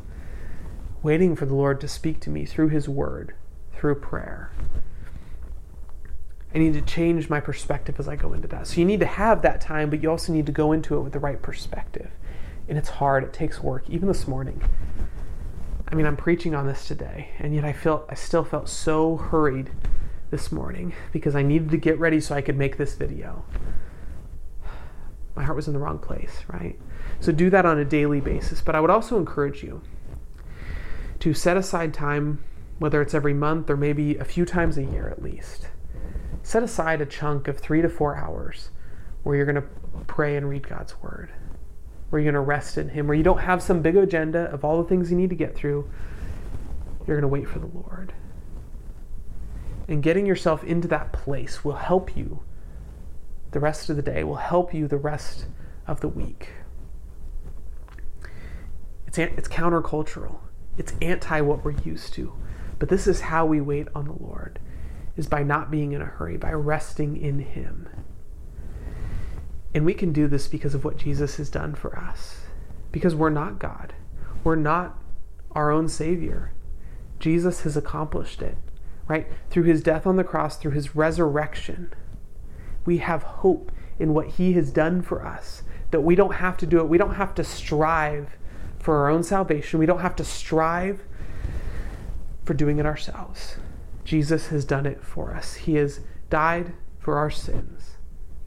waiting 1.03 1.37
for 1.37 1.47
the 1.47 1.55
Lord 1.55 1.81
to 1.83 1.89
speak 1.89 2.21
to 2.21 2.31
me 2.31 2.45
through 2.47 2.69
His 2.69 2.89
Word, 2.89 3.35
through 3.73 3.97
prayer. 3.97 4.51
I 6.55 6.59
need 6.59 6.75
to 6.75 6.81
change 6.81 7.29
my 7.29 7.39
perspective 7.39 8.01
as 8.01 8.09
I 8.09 8.17
go 8.17 8.33
into 8.33 8.49
that. 8.49 8.67
So 8.67 8.81
you 8.81 8.87
need 8.87 9.01
to 9.01 9.07
have 9.07 9.43
that 9.43 9.61
time, 9.61 9.91
but 9.91 10.03
you 10.03 10.11
also 10.11 10.33
need 10.33 10.47
to 10.47 10.53
go 10.53 10.73
into 10.73 10.97
it 10.97 11.01
with 11.01 11.13
the 11.13 11.19
right 11.19 11.41
perspective. 11.41 12.11
And 12.69 12.79
it's 12.79 12.89
hard, 12.89 13.25
it 13.25 13.33
takes 13.33 13.63
work. 13.63 13.89
Even 13.91 14.09
this 14.09 14.27
morning, 14.27 14.63
I 15.89 15.95
mean, 15.95 16.07
I'm 16.07 16.17
preaching 16.17 16.55
on 16.55 16.67
this 16.67 16.89
today, 16.89 17.29
and 17.39 17.55
yet 17.55 17.65
I 17.65 17.73
felt 17.73 18.07
I 18.09 18.15
still 18.15 18.43
felt 18.43 18.69
so 18.69 19.17
hurried 19.17 19.71
this 20.31 20.51
morning 20.51 20.95
because 21.13 21.35
I 21.35 21.43
needed 21.43 21.71
to 21.71 21.77
get 21.77 21.99
ready 21.99 22.21
so 22.21 22.35
I 22.35 22.41
could 22.41 22.57
make 22.57 22.77
this 22.77 22.95
video. 22.95 23.45
My 25.35 25.45
heart 25.45 25.57
was 25.57 25.67
in 25.67 25.75
the 25.75 25.79
wrong 25.79 25.99
place, 25.99 26.45
right? 26.49 26.79
So 27.21 27.33
do 27.33 27.51
that 27.51 27.67
on 27.67 27.79
a 27.79 27.85
daily 27.85 28.21
basis. 28.21 28.61
But 28.61 28.75
I 28.75 28.81
would 28.81 28.91
also 28.91 29.19
encourage 29.19 29.63
you 29.63 29.83
to 31.21 31.35
set 31.35 31.57
aside 31.57 31.93
time, 31.93 32.43
whether 32.79 33.03
it's 33.03 33.15
every 33.15 33.35
month 33.35 33.69
or 33.69 33.77
maybe 33.77 34.17
a 34.17 34.25
few 34.25 34.45
times 34.45 34.79
a 34.79 34.85
year 34.85 35.09
at 35.09 35.23
least. 35.23 35.69
Set 36.43 36.63
aside 36.63 37.01
a 37.01 37.07
chunk 37.07 37.49
of 37.49 37.59
three 37.59 37.83
to 37.83 37.89
four 37.89 38.17
hours 38.17 38.71
where 39.23 39.37
you're 39.37 39.47
going 39.47 39.57
to 39.57 40.05
pray 40.07 40.37
and 40.37 40.49
read 40.49 40.69
God's 40.69 41.01
Word 41.03 41.33
where 42.11 42.21
you're 42.21 42.33
going 42.33 42.43
to 42.43 42.47
rest 42.47 42.79
in 42.79 42.89
Him, 42.89 43.07
where 43.07 43.17
you 43.17 43.23
don't 43.23 43.41
have 43.41 43.63
some 43.63 43.83
big 43.83 43.97
agenda 43.97 44.45
of 44.53 44.65
all 44.65 44.83
the 44.83 44.89
things 44.89 45.11
you 45.11 45.17
need 45.17 45.31
to 45.31 45.37
get 45.37 45.55
through. 45.55 45.91
You're 47.07 47.21
going 47.21 47.23
to 47.23 47.29
wait 47.29 47.49
for 47.49 47.59
the 47.59 47.67
Lord. 47.67 48.13
And 49.89 50.03
getting 50.03 50.27
yourself 50.27 50.65
into 50.65 50.89
that 50.89 51.13
place 51.13 51.65
will 51.65 51.77
help 51.77 52.17
you 52.17 52.41
the 53.53 53.61
rest 53.61 53.89
of 53.89 53.97
the 53.97 54.03
day, 54.03 54.25
will 54.25 54.37
help 54.37 54.75
you 54.75 54.89
the 54.89 54.97
rest 54.97 55.47
of 55.87 56.01
the 56.01 56.09
week. 56.09 56.51
It's, 59.07 59.19
it's 59.19 59.49
countercultural, 59.49 60.39
it's 60.77 60.93
anti 61.01 61.41
what 61.41 61.65
we're 61.65 61.71
used 61.71 62.13
to. 62.15 62.33
But 62.79 62.89
this 62.89 63.07
is 63.07 63.23
how 63.23 63.47
we 63.47 63.61
wait 63.61 63.89
on 63.95 64.05
the 64.05 64.13
Lord 64.13 64.59
is 65.17 65.27
by 65.27 65.43
not 65.43 65.71
being 65.71 65.93
in 65.93 66.03
a 66.03 66.07
hurry, 66.07 66.37
by 66.37 66.53
resting 66.53 67.17
in 67.17 67.39
Him. 67.39 67.89
And 69.75 69.85
we 69.85 69.95
can 69.95 70.13
do 70.13 70.29
this 70.29 70.49
because 70.49 70.75
of 70.75 70.85
what 70.85 70.99
Jesus 70.99 71.37
has 71.37 71.49
done 71.49 71.75
for 71.75 71.99
us. 71.99 72.43
Because 72.93 73.15
we're 73.15 73.31
not 73.31 73.59
God. 73.59 73.95
We're 74.45 74.57
not 74.57 74.99
our 75.53 75.71
own 75.71 75.89
Savior. 75.89 76.53
Jesus 77.19 77.63
has 77.63 77.77
accomplished 77.77 78.43
it, 78.43 78.59
right? 79.09 79.27
Through 79.51 79.65
his 79.65 79.83
death 79.83 80.07
on 80.07 80.17
the 80.17 80.25
cross, 80.25 80.57
through 80.57 80.73
his 80.73 80.95
resurrection, 80.97 81.93
we 82.85 82.99
have 82.99 83.23
hope 83.23 83.73
in 83.99 84.15
what 84.15 84.29
he 84.29 84.53
has 84.55 84.71
done 84.71 85.03
for 85.03 85.25
us. 85.25 85.63
That 85.91 86.01
we 86.01 86.15
don't 86.15 86.35
have 86.35 86.57
to 86.59 86.67
do 86.67 86.79
it. 86.79 86.89
We 86.89 86.99
don't 86.99 87.15
have 87.15 87.35
to 87.37 87.45
strive 87.45 88.37
for 88.79 88.97
our 88.97 89.09
own 89.09 89.23
salvation. 89.23 89.79
We 89.79 89.87
don't 89.87 90.01
have 90.01 90.17
to 90.17 90.25
strive 90.25 91.03
for 92.45 92.55
doing 92.55 92.79
it 92.79 92.87
ourselves. 92.87 93.57
Jesus 94.05 94.49
has 94.49 94.65
done 94.65 94.87
it 94.87 95.03
for 95.03 95.35
us. 95.35 95.55
He 95.55 95.75
has 95.75 96.01
died 96.31 96.75
for 96.99 97.19
our 97.19 97.31
sins. 97.31 97.97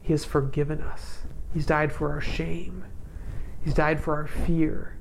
He 0.00 0.12
has 0.12 0.24
forgiven 0.24 0.80
us. 0.80 1.18
He's 1.52 1.66
died 1.66 1.92
for 1.92 2.10
our 2.10 2.20
shame. 2.20 2.84
He's 3.62 3.74
died 3.74 4.00
for 4.00 4.16
our 4.16 4.26
fear 4.26 4.96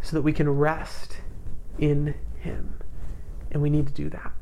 so 0.00 0.16
that 0.16 0.22
we 0.22 0.32
can 0.32 0.48
rest 0.48 1.16
in 1.78 2.14
Him. 2.38 2.80
And 3.54 3.62
we 3.62 3.70
need 3.70 3.86
to 3.86 3.92
do 3.94 4.10
that. 4.10 4.32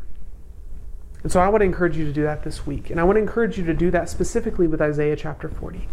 And 1.23 1.31
so 1.31 1.39
I 1.39 1.49
want 1.49 1.61
to 1.61 1.67
encourage 1.67 1.97
you 1.97 2.05
to 2.05 2.13
do 2.13 2.25
that 2.25 2.43
this 2.43 2.67
week. 2.67 2.91
And 2.91 2.99
I 2.99 3.05
want 3.05 3.17
to 3.17 3.21
encourage 3.21 3.57
you 3.57 3.65
to 3.67 3.75
do 3.75 3.93
that 3.93 4.09
specifically 4.09 4.67
with 4.67 4.83
Isaiah 4.83 5.15
chapter 5.15 5.49
40. 5.49 5.87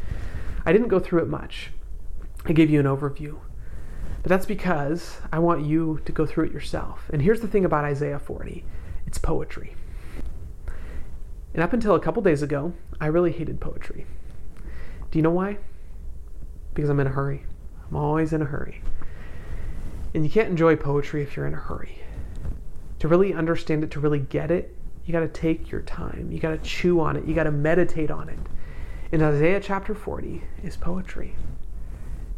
I 0.66 0.74
didn't 0.74 0.88
go 0.88 1.00
through 1.00 1.22
it 1.22 1.28
much, 1.28 1.70
I 2.46 2.54
gave 2.54 2.72
you 2.72 2.80
an 2.80 2.88
overview. 2.88 3.38
But 4.24 4.30
that's 4.30 4.46
because 4.46 5.18
I 5.32 5.40
want 5.40 5.66
you 5.66 6.02
to 6.06 6.12
go 6.12 6.26
through 6.26 6.46
it 6.46 6.52
yourself. 6.52 7.10
And 7.14 7.22
here's 7.22 7.42
the 7.42 7.48
thing 7.48 7.64
about 7.64 7.86
Isaiah 7.86 8.20
40 8.20 8.66
it's 9.06 9.18
poetry. 9.18 9.76
And 11.54 11.64
up 11.64 11.74
until 11.74 11.96
a 11.96 12.00
couple 12.00 12.22
days 12.22 12.42
ago, 12.42 12.74
I 13.02 13.08
really 13.08 13.32
hated 13.32 13.60
poetry. 13.60 14.06
Do 15.12 15.18
you 15.18 15.24
know 15.24 15.32
why? 15.32 15.58
Because 16.74 16.90
I'm 16.90 17.00
in 17.00 17.08
a 17.08 17.12
hurry. 17.12 17.44
I'm 17.90 17.96
always 17.96 18.34
in 18.34 18.42
a 18.42 18.46
hurry. 18.46 18.82
And 20.14 20.24
you 20.24 20.30
can't 20.30 20.50
enjoy 20.50 20.76
poetry 20.76 21.24
if 21.24 21.36
you're 21.36 21.48
in 21.48 21.54
a 21.54 21.58
hurry. 21.58 21.99
To 23.00 23.08
really 23.08 23.34
understand 23.34 23.84
it, 23.84 23.92
to 23.92 24.00
really 24.00 24.20
get 24.20 24.52
it, 24.52 24.76
you 25.06 25.14
got 25.14 25.22
to 25.22 25.28
take 25.28 25.72
your 25.72 25.82
time. 25.82 26.30
You 26.32 26.40
got 26.40 26.52
to 26.52 26.58
chew 26.58 27.00
on 27.00 27.16
it. 27.16 27.26
You 27.26 27.34
got 27.34 27.44
to 27.44 27.52
meditate 27.52 28.12
on 28.12 28.30
it. 28.30 28.40
In 29.12 29.24
Isaiah 29.24 29.60
chapter 29.60 29.96
40 29.96 30.44
is 30.64 30.78
poetry. 30.78 31.36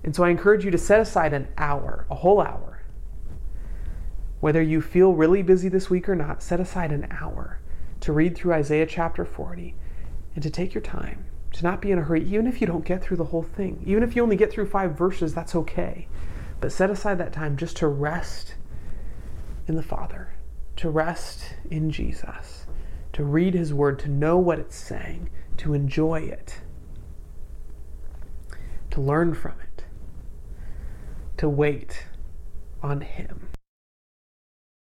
And 0.04 0.16
so 0.16 0.24
I 0.24 0.30
encourage 0.30 0.64
you 0.64 0.72
to 0.72 0.78
set 0.78 1.00
aside 1.00 1.34
an 1.34 1.48
hour, 1.58 2.06
a 2.10 2.16
whole 2.16 2.42
hour. 2.42 2.82
Whether 4.40 4.62
you 4.62 4.82
feel 4.82 5.14
really 5.14 5.44
busy 5.44 5.70
this 5.70 5.90
week 5.90 6.08
or 6.08 6.16
not, 6.16 6.42
set 6.42 6.60
aside 6.60 6.92
an 6.92 7.08
hour 7.12 7.60
to 8.00 8.14
read 8.14 8.36
through 8.36 8.54
Isaiah 8.54 8.88
chapter 8.88 9.26
40 9.26 9.76
and 10.34 10.44
to 10.44 10.50
take 10.50 10.74
your 10.74 10.82
time 10.82 11.26
to 11.54 11.64
not 11.64 11.82
be 11.82 11.92
in 11.92 12.00
a 12.00 12.04
hurry, 12.04 12.24
even 12.24 12.48
if 12.48 12.62
you 12.62 12.68
don't 12.68 12.86
get 12.86 13.04
through 13.04 13.18
the 13.18 13.26
whole 13.26 13.44
thing. 13.44 13.84
Even 13.86 14.04
if 14.04 14.16
you 14.16 14.24
only 14.24 14.38
get 14.38 14.52
through 14.52 14.66
five 14.68 14.98
verses, 14.98 15.34
that's 15.34 15.56
okay. 15.56 16.08
But 16.60 16.72
set 16.72 16.90
aside 16.90 17.18
that 17.18 17.34
time 17.34 17.58
just 17.58 17.78
to 17.78 17.88
rest 17.88 18.56
in 19.68 19.76
the 19.76 19.84
Father, 19.84 20.34
to 20.78 20.90
rest 20.90 21.56
in 21.70 21.92
Jesus, 21.92 22.66
to 23.14 23.24
read 23.24 23.54
His 23.54 23.74
Word, 23.74 24.00
to 24.00 24.10
know 24.10 24.38
what 24.38 24.60
it's 24.60 24.76
saying, 24.76 25.30
to 25.58 25.74
enjoy 25.74 26.22
it, 26.22 26.62
to 28.90 29.02
learn 29.02 29.34
from 29.34 29.54
it, 29.62 29.86
to 31.38 31.50
wait 31.50 32.08
on 32.82 33.02
Him. 33.02 33.51